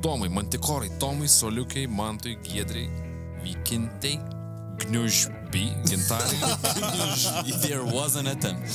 [0.01, 2.89] Domai, Mantikorai, Tomai, Soliukiai, Mantui, Giedrai,
[3.45, 4.17] Vykintai,
[4.81, 8.67] Gniužby, Gintariai, There was an attempt.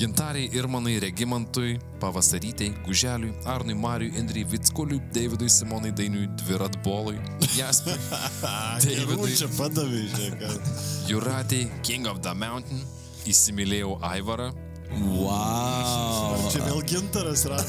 [0.00, 7.18] Gintariai Irmanai, Regimantui, Pavasarytei, Guželiui, Arnui, Mariui, Indrijai, Vickuliui, Davidui, Simonai, Dainiui, Dviratbolui,
[7.52, 7.92] Jaspui,
[8.86, 10.72] Davidui, čia padavai, žiūrėk.
[11.10, 12.80] Juratei, King of the Mountain,
[13.28, 14.48] įsimylėjau Aivarą,
[14.90, 16.48] Wow.
[16.50, 17.60] Čia vėl gintaras yra.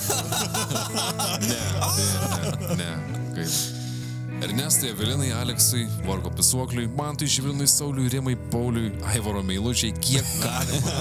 [1.44, 1.60] Ne,
[2.00, 2.90] ne, ne,
[3.36, 3.81] kaip.
[4.42, 10.92] Ernestui, Evelinai, Aleksui, Vargo Pisuokliui, Mantui, Žvilinui, Sauliui, Rimai, Pauliui, Aivaro Meilučiai, kiek galima.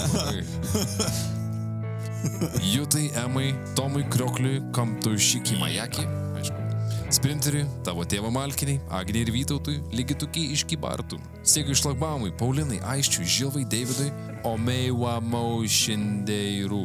[2.73, 6.05] Jutai, Emai, Tomui, Kriokliui, Kamtui, Šikį, Majakį.
[7.11, 9.81] Sprinteriui, tavo tėvo Malkiniai, Agniai ir Vytautui,
[10.21, 11.17] tokie iš Kybartų.
[11.43, 14.13] Siekiu išlagbaumui, Paulinai, Aiščiui, Žilvai, Davidui,
[14.45, 16.85] Omeiwa Maušindeirų.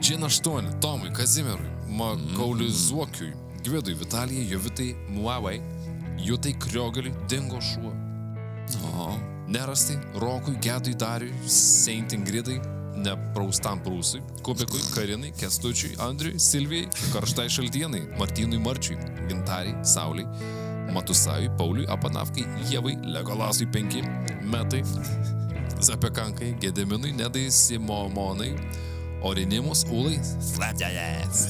[0.00, 5.60] Džin 8, Tomui, Kazimierui, Makauliui Zuokiui, Gvidui, Vitalijai, Jovitai, Muavai,
[6.24, 7.92] Jutai Kriogaliui, dingo šuo.
[8.94, 9.08] O.
[9.50, 12.60] Nerastai, Rokui, Gedui, Dariui, Saint Ingridai,
[13.00, 20.28] nepraustam prūsui, Kubikui, Karinai, Kestučiui, Andriui, Silvijai, Karštai Šaltienai, Martynui Marčiui, Gintariai, Sauliai,
[20.94, 24.06] Matusajui, Pauliui, Apanavkai, Jėvai, Legolasui 5,
[24.52, 24.84] Metai,
[25.80, 28.52] Zapekankai, Gediminui, Nedai, Simomonai,
[29.26, 31.46] Orinimus, Ulai, Slaptelės,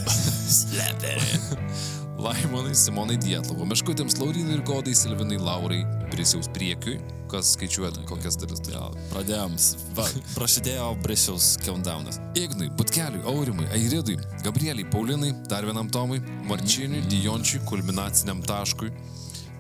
[0.57, 1.99] Slaptelės.
[2.21, 5.81] Laimonai, Simonai Dietlovo, Meškutėms, Laurinai ir Godai, Silvinai, Laurai,
[6.13, 6.99] Brisiaus priekiui,
[7.31, 8.81] kas skaičiuojat kokias dalis tai.
[9.13, 10.05] Pradėjom, s- va,
[10.35, 12.19] prasidėjo Brisiaus countdownas.
[12.37, 18.91] Ignui, Butkeliui, Aurimui, Airidui, Gabrieliai, Paulinai, dar vienam Tomui, Marčiniui, Dijončiui, kulminaciniam taškui,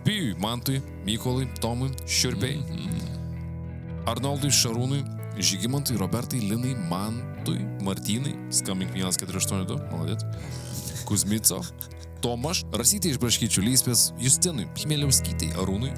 [0.04, 2.61] Pijui, Mantui, Mykolui, Tomui, Šiurpiai,
[4.11, 5.02] Arnoldui, Šarūnui,
[5.40, 10.24] Žygimantui, Robertai, Linai, Mantui, Martynai, skambink 1482, maladėt,
[11.08, 11.61] Kuzmico,
[12.20, 15.92] Tomaš, Rasytė iš Braškyčių Lyspės, Justinui, Chmieliauskytei, Arūnui,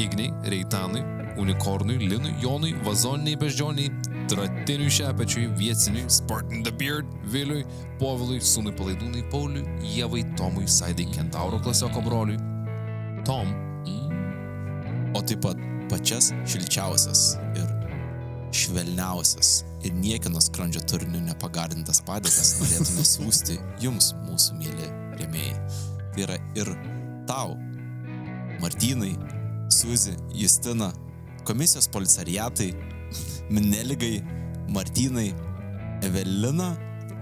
[0.00, 1.02] Igniai, Reitanui,
[1.40, 3.90] Unikornui, Linui, Jonui, Vazoniniai Beždžioniai,
[4.30, 7.64] Tratiniui Šepečiui, Vieciniui, Spartan the Beard, Viliui,
[8.00, 12.40] Povilui, Sūnui Palaidūnai, Pauliui, Jėvai, Tomui, Saidai, Kentauro klasioko broliui,
[13.24, 13.52] Tom,
[15.14, 17.68] O taip pat pačias šilčiausias ir
[18.54, 19.52] švelniausias
[19.86, 24.90] ir niekino skrandžio turiniu nepagardintas padėkas norėtume siūsti jums, mūsų mėly
[25.20, 25.56] rėmėjai.
[26.14, 26.70] Tai yra ir
[27.28, 27.56] tau,
[28.62, 29.14] Martynai,
[29.72, 30.92] Suzi, Justina,
[31.44, 32.70] komisijos policariatai,
[33.50, 34.22] Mineligai,
[34.68, 35.32] Martynai,
[36.04, 36.74] Evelina,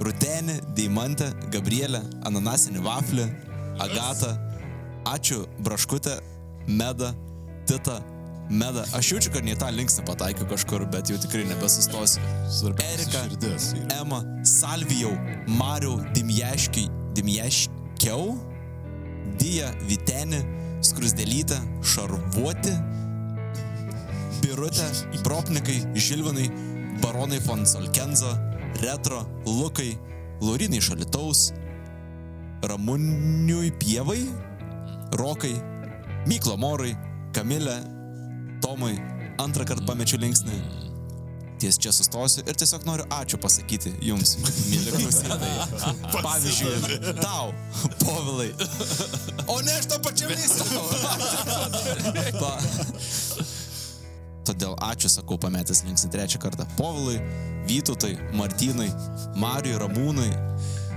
[0.03, 3.28] Rutenė, Deimantė, Gabrielė, Ananasinė Vaflė,
[3.82, 4.32] Agata,
[5.09, 6.18] ačiū Braškutė,
[6.66, 7.12] Meda,
[7.66, 8.01] Tita,
[8.51, 8.84] Meda.
[8.97, 12.22] Aš jaučiu, kad ne tą linksnį pataikiau kažkur, bet jau tikrai nebesustosiu.
[12.93, 13.22] Erika.
[14.01, 15.14] Ema, Salvijau,
[15.47, 16.90] Mariu, Dimješkiai,
[18.03, 18.35] Dimješkiau,
[19.39, 20.41] Dija, Vitenė,
[20.83, 22.73] Skrusdelytė, Šarvuoti,
[24.43, 24.89] Birutė,
[25.23, 26.49] Propnikai, Žilvinai,
[26.99, 28.35] Baronai von Solkenza,
[28.83, 29.95] Retro, Lukai,
[30.43, 31.53] Laurinai Šalitaus,
[32.67, 34.27] Ramuniui Pievai,
[35.15, 35.55] Rokai,
[36.27, 36.97] Myklo Morai,
[37.33, 37.79] Kamilė,
[38.63, 38.97] Tomai,
[39.39, 40.82] antrą kartą pamečiu linksnį.
[41.63, 44.33] Ties čia sustosiu ir tiesiog noriu ačiū pasakyti jums,
[44.71, 45.67] mėly klausytojai.
[46.11, 47.53] Pavyzdžiui, tau,
[48.01, 48.49] povilai.
[49.47, 50.33] O ne, aš to pačiam.
[52.41, 52.51] Pa...
[54.43, 56.67] Todėl ačiū sakau pametęs linksnį trečią kartą.
[56.75, 57.23] Povilai,
[57.71, 58.91] Vytautai, Martynai,
[59.39, 60.33] Marijui Ramūnai,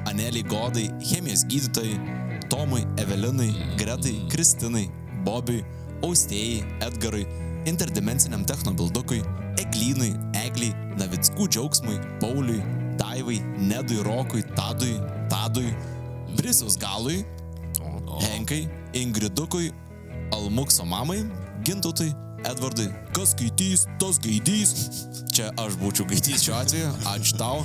[0.10, 2.02] Aneliai Godai, chemijos gydytojai,
[2.50, 4.88] Tomui, Evelinai, Gretai, Kristinai,
[5.30, 5.62] Bobiui,
[6.02, 7.30] Austėjai, Edgarui,
[7.70, 9.22] interdimensiniam technobildukui,
[9.62, 12.62] Eglynui, Egliai, Navickų džiaugsmui, Pauliui,
[13.00, 14.98] Daivai, Nedui Rokui, Tadui,
[15.32, 15.72] Tadui,
[16.36, 17.24] Brisiaus galui,
[18.22, 19.72] Henkai, Ingridukui,
[20.36, 21.24] Almukso mamai,
[21.64, 22.12] Gintutui,
[22.46, 24.74] Edvardui, kas skaitys, tas gaidys.
[25.34, 27.64] Čia aš būčiau gaidys šiuo atveju, ačiū tau.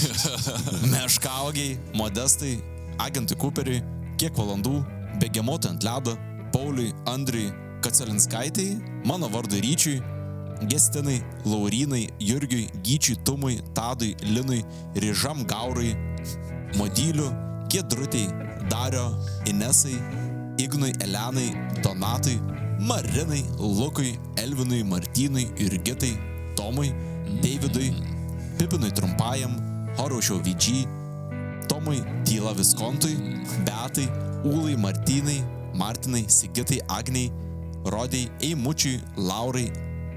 [0.92, 2.54] Meškaugiai, Modestai,
[3.02, 3.82] agentui Cooperiui,
[4.20, 4.78] kiek valandų,
[5.20, 6.16] begemotui ant ledo,
[6.54, 7.50] Pauliui, Andriui,
[7.84, 8.70] Kacelinskaitai,
[9.08, 10.00] mano vardui Ryčiui,
[10.66, 15.96] Gestinai, Laurinai, Jurgiui, Gyčiui, Tumui, Tadui, Linui, Ryžam Gaurui,
[16.76, 17.32] Modyliu,
[17.68, 18.28] Giedrutei,
[18.68, 19.98] Dario, Inesai,
[20.58, 21.50] Ignui, Elenai,
[21.82, 22.40] Donatui,
[22.78, 26.18] Marinai, Lukui, Elvinui, Martynui, Irgitai,
[26.54, 26.92] Tomui,
[27.40, 27.94] Davidui,
[28.58, 29.56] Pipinui Trumpajam,
[29.96, 30.86] Horaušiau Vyčiai,
[31.68, 33.16] Tomui, Tyla Viskontui,
[33.64, 34.08] Beatai,
[34.44, 35.42] Ūlai, Martynai,
[35.74, 37.32] Martinai, Sigitai, Agniai,
[37.84, 39.70] Rodijai, Eimučiui, Laurai,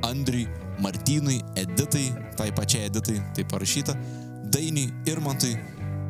[0.04, 0.48] Andriui,
[0.84, 3.96] Martynui, Editai, tai pačiai Editai, tai parašyta,
[4.52, 5.56] Dainiui, Irmantui,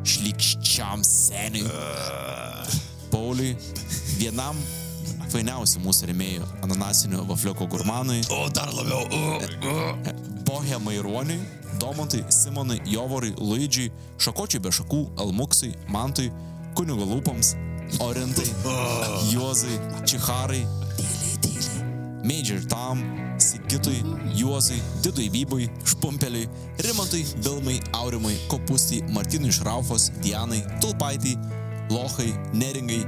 [0.04, 1.68] Šlikščiam seniui,
[3.12, 3.54] Pauliui,
[4.18, 4.58] vienam
[5.32, 9.06] fainiausių mūsų remėjų ananasinio vafliuko gurmanui, O dar labiau.
[10.44, 11.40] Bohemai Ruoniui,
[11.80, 13.92] Domantui, Simonui, Jovorui, Luidžiui,
[14.22, 16.30] Šakočiui be šakų, Almuksui, Mantui,
[16.74, 17.54] Kunigo lūpoms,
[18.04, 18.46] Orintai,
[19.30, 20.62] Juozai, Čiharai,
[22.24, 23.04] Major Tam,
[23.38, 24.02] Sigitui,
[24.34, 26.48] Juozui, Didui Vybui, Špumpeliui,
[26.78, 31.36] Rimantui, Vilmai, Aurimui, Kopustį, Martinui Šraufos, Dianai, Tulpaitai,
[31.92, 33.02] Lohai, Neringai,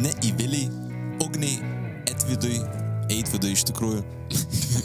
[0.00, 0.70] Neįviliai,
[1.20, 1.60] Ugniai,
[2.08, 2.62] Etvidui,
[3.12, 4.00] Eitvidui iš tikrųjų,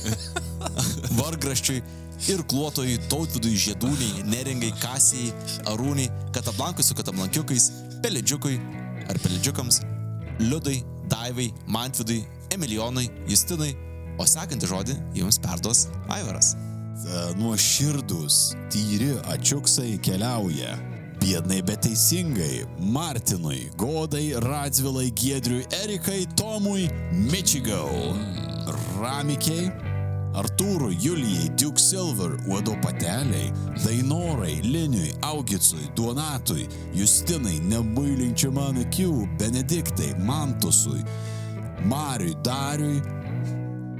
[1.19, 1.79] Vargraščiui
[2.27, 5.31] ir Kluotojui, Tautvidui, Žiedūniai, Neringai, Kasijai,
[5.71, 7.69] Arūniai, Katablankui su Katablankiukais,
[8.03, 8.57] Pelidžiukui
[9.07, 9.79] ar Pelidžiukams,
[10.43, 13.74] Liudai, Daivai, Mantvidui, Emilijonui, Justinai,
[14.18, 16.56] o sekantį žodį jums perduos Aivaras.
[17.38, 20.78] Nuoširdus, tyri ačiuksai keliauja.
[21.22, 22.66] Biednai bet teisingai.
[22.93, 28.14] Martinui, Godai, Radzvilai, Giedriui, Erikai, Tomui, Michigau.
[28.98, 29.70] Ramikiai,
[30.38, 33.52] Artūrui, Julijai, Duke Silver, Uodo pateliai,
[33.84, 41.02] Dainorai, Liniui, Augicui, Duonatui, Justinai, Nebuilinčio man akių, Benediktai, Mantusui,
[41.86, 43.01] Mariui, Dariui,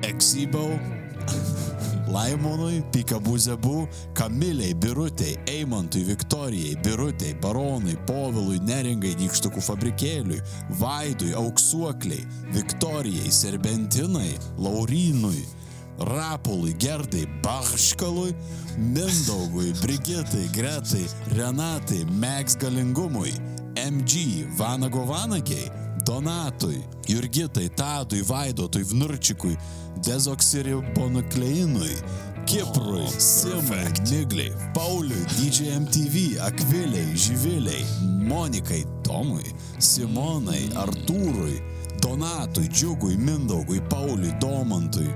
[0.01, 0.80] Eksibau,
[2.13, 10.39] Laimonui, Pikabuzebu, Kamiliai, Birutei, Eimantui, Viktorijai, Birutei, Baronui, Povilui, Neringai, Nykštukų fabrikėliui,
[10.80, 12.23] Vaidui, Auksuokliai,
[12.55, 15.43] Viktorijai, Serbentinai, Laurinui,
[15.99, 18.36] Rapului, Gerdai, Bahškalui,
[18.78, 23.34] Mindaugui, Brigitai, Gretai, Renatai, Meks galingumui,
[23.75, 25.71] MG, Vanago Vanagiai,
[26.08, 29.58] Donatui, Jurgitai, Tadui, Vaidotui, Vnurčikui,
[30.05, 31.95] Dezoksiribonukleinui,
[32.45, 37.84] Kiprui, Simai, Migliai, Pauliui, DJ MTV, Akviliai, Živiliai,
[38.24, 39.43] Monikai, Tomui,
[39.80, 41.60] Simonai, Artūrui,
[41.99, 45.12] Donatui, Džiugui, Mindaugui, Pauliui, Domantui.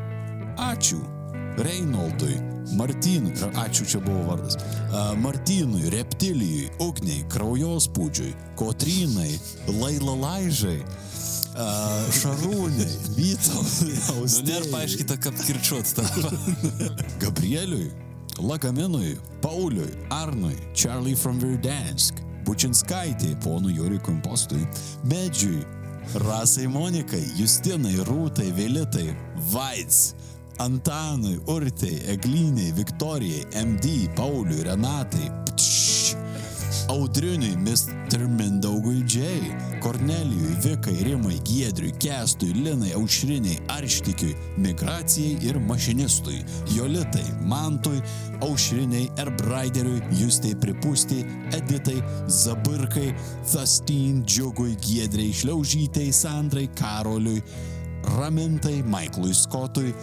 [0.57, 1.20] Ačiū.
[1.59, 2.37] Reinoldui,
[2.77, 4.55] Martynui, ačiū čia buvo vardas,
[5.19, 9.33] Martynui, Reptilijui, Ugniai, Kraujospūdžiui, Kotrynai,
[9.81, 10.79] Laila Laižai,
[11.55, 11.67] a,
[12.15, 16.07] Šarūnai, Vytautui, Nu, nėra Austėjai, paaiškita, kaip kirčiuot tą.
[17.23, 17.91] Gabrieliui,
[18.39, 24.63] Lagaminui, Pauliui, Arnui, Charlie from Verdansk, Bučinskaitė, ponui Juriui Kompostui,
[25.09, 25.61] Medžiui,
[26.23, 29.11] Rasai Monikai, Justinai, Rūtai, Vėlitai,
[29.51, 30.15] Vaits,
[30.61, 36.15] Antanui, Urtai, Egliniai, Viktorijai, MD, Pauliui, Renatai, Ptš,
[36.87, 38.27] Audriniui, Mr.
[38.27, 39.21] Mindaugui J,
[39.79, 46.45] Kornelijui, Vikai, Rimai, Giedriui, Kestui, Linai, Aušriniai, Arštikiui, Migracijai ir Mašinistui,
[46.75, 47.97] Jolitai, Mantui,
[48.45, 51.25] Aušriniai, Erbraideriui, Justai Pripūstiai,
[51.57, 51.97] Editai,
[52.27, 53.15] Zabirkai,
[53.49, 57.41] Thastin, Džiugui, Giedriai, Šliaužytei, Sandrai, Karoliui,
[58.03, 59.93] Ramintai, Maiklui Skotui,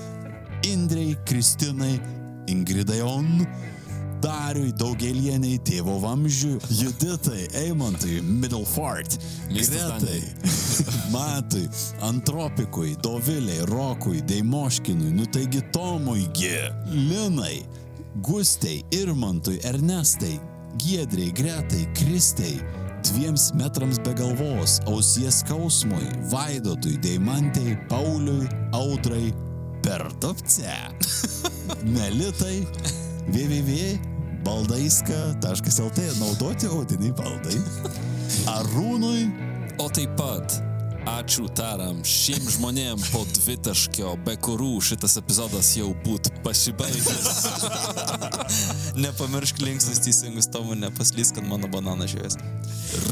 [0.63, 2.01] Indrei, Kristinai,
[2.47, 3.47] Ingridai On,
[4.21, 9.19] Dariui, Daugelieniai, Tėvo Vamžiui, Juditai, Eimantai, Middlefart,
[9.53, 10.23] Gretai,
[11.15, 11.69] Matui,
[12.03, 16.51] Antropikui, Doviliai, Rokui, Deimoškinui, nu taigi Tomui, G,
[16.91, 17.63] Linai,
[18.23, 20.41] Gustei, Irmantui, Ernestai,
[20.77, 22.59] Giedriai, Gretai, Kristei,
[23.07, 29.31] dviems metrams be galvos, ausies skausmui, Vaidotui, Deimantei, Pauliui, Audrai,
[29.89, 30.69] Pertopce,
[31.97, 32.61] Melitai,
[33.33, 37.57] www.baldaiska.lt naudoti odiniai baldai,
[38.53, 39.49] Arūnui,
[39.79, 40.57] O taip pat,
[41.07, 47.37] ačiū taram šiem žmonėm po dvitaškio, be kurių šitas epizodas jau būtų pasibaigęs.
[49.05, 52.41] Nepamiršk linksnius teisingus tomų, nepaslys, kad mano bananas žiūrės.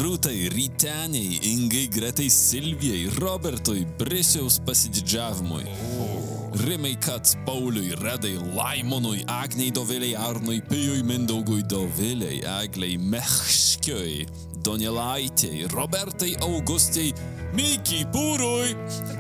[0.01, 5.71] Rūtai, Ryteniai, Ingai, Gretai, Silvijai, Robertui, Brisiaus pasididžiavimui.
[6.57, 14.27] Rimai Kats, Pauliui, Redai, Laimonui, Agniai Doviliai, Arnui, Pijui, Mindaugui, Doviliai, Egliai, Mechškiui,
[14.63, 17.13] Donelaitei, Robertai, Augustai,
[17.53, 18.73] Mikiai, Pūrui,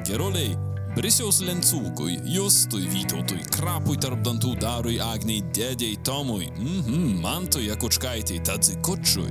[0.04, 0.56] Geruliai,
[0.96, 8.78] Brisiaus Lencūkui, Justui, Vytautui, Krapui tarp dantų darui, Agniai, Dėdėjai, Tomui, mhm, Mantui, Akučkaitai, Tadzi
[8.80, 9.28] Kučiui,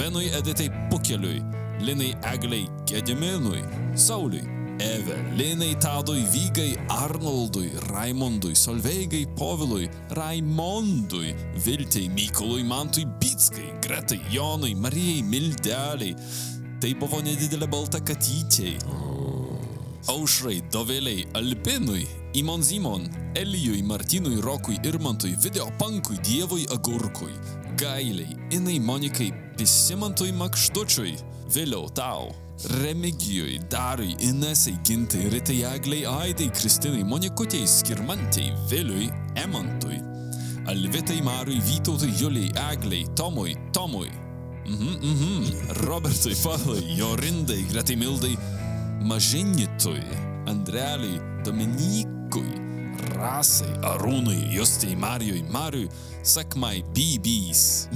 [0.00, 1.44] Benui Editai Pukeliui,
[1.84, 3.60] Linai Egliai, Gediminui,
[3.92, 11.34] Sauliui, Evelinai Tadui, Vygai, Arnoldui, Raimondui, Solveigai, Povilui, Raimondui,
[11.64, 16.14] Viltei, Mykolui, Mantui, Bitskai, Gretai, Jonui, Marijai, Mildeliai.
[16.80, 18.78] Tai buvo nedidelė balta katyčiai.
[20.10, 23.06] Aušrai, Dovėliai, Albinui, Imon Zimon,
[23.38, 27.32] Elijui, Martinui, Rokui, Irmantui, Videopankui, Dievui, Agurkui,
[27.78, 31.14] Gailiai, Inai, Monikai, Pisimantui, Makštučiui,
[31.54, 32.32] vėliau tau.
[32.64, 40.00] Remigijui, Darui, Inesai, Gintai, Ritai, Egliai, Aidai, Kristinai, Monikutei, Skirmantei, Viliui, Emantui,
[40.66, 44.10] Alvitai, Marui, Vytautui, Juliai, Egliai, Tomui, Tomui,
[44.64, 45.52] mhm, mhm,
[45.84, 48.38] Robertui, Pavlai, Jorindai, Gretai Mildai,
[49.02, 50.04] Mažinitui,
[50.46, 52.46] Andreliui, Dominikui,
[53.16, 55.88] Rasai, Arūnui, Justai, Marijui, Mariui,
[56.22, 57.88] Sakmai, Bybys,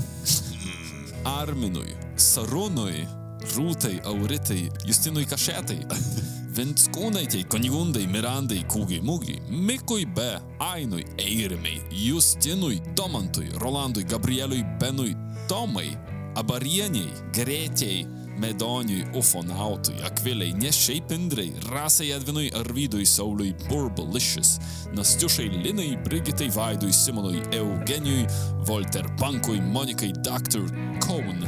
[1.39, 3.07] Arminui, Sarūnui,
[3.55, 5.79] Rūtai, Auritai, Justinui Kašėtai,
[6.57, 10.27] Vinckūnaitei, Konigundai, Mirandai, Kūgiai, Mūgiai, Mikui B,
[10.65, 15.15] Ainui, Eirimai, Justinui, Domantui, Rolandui, Gabrieliui, Benui,
[15.51, 15.91] Tomai,
[16.37, 18.07] Abarieniai, Gretėjai,
[18.37, 24.59] Medoniui, Ufonautui, Akviliai, Nešiai Pindrai, Rasai Edvinui, Arvydui, Sauliui, Burbalicious,
[24.93, 28.27] Nastiušai, Linai, Brigitai, Vaidui, Simonui, Eugenijui,
[28.69, 30.69] Volter Bankui, Monikai, Dr.
[31.01, 31.41] Kaun,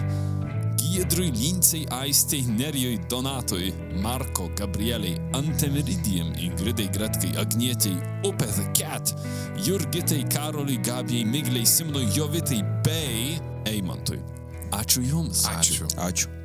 [0.98, 3.72] Giedrui, Lincei, Aistei, Nerijui, Donatui,
[4.02, 7.94] Marko, Gabrieliai, Antemeridijam, Ingridai, Gretkai, Agnietei,
[8.26, 9.14] Upė The Cat,
[9.62, 13.38] Jurgitai, Karoliui, Gabijai, Migliai, Simonui, Jovitai bei
[13.70, 14.18] Eimantui.
[14.74, 15.46] Ačiū Jums.
[15.46, 15.86] Ačiū.
[16.02, 16.37] Ačiū.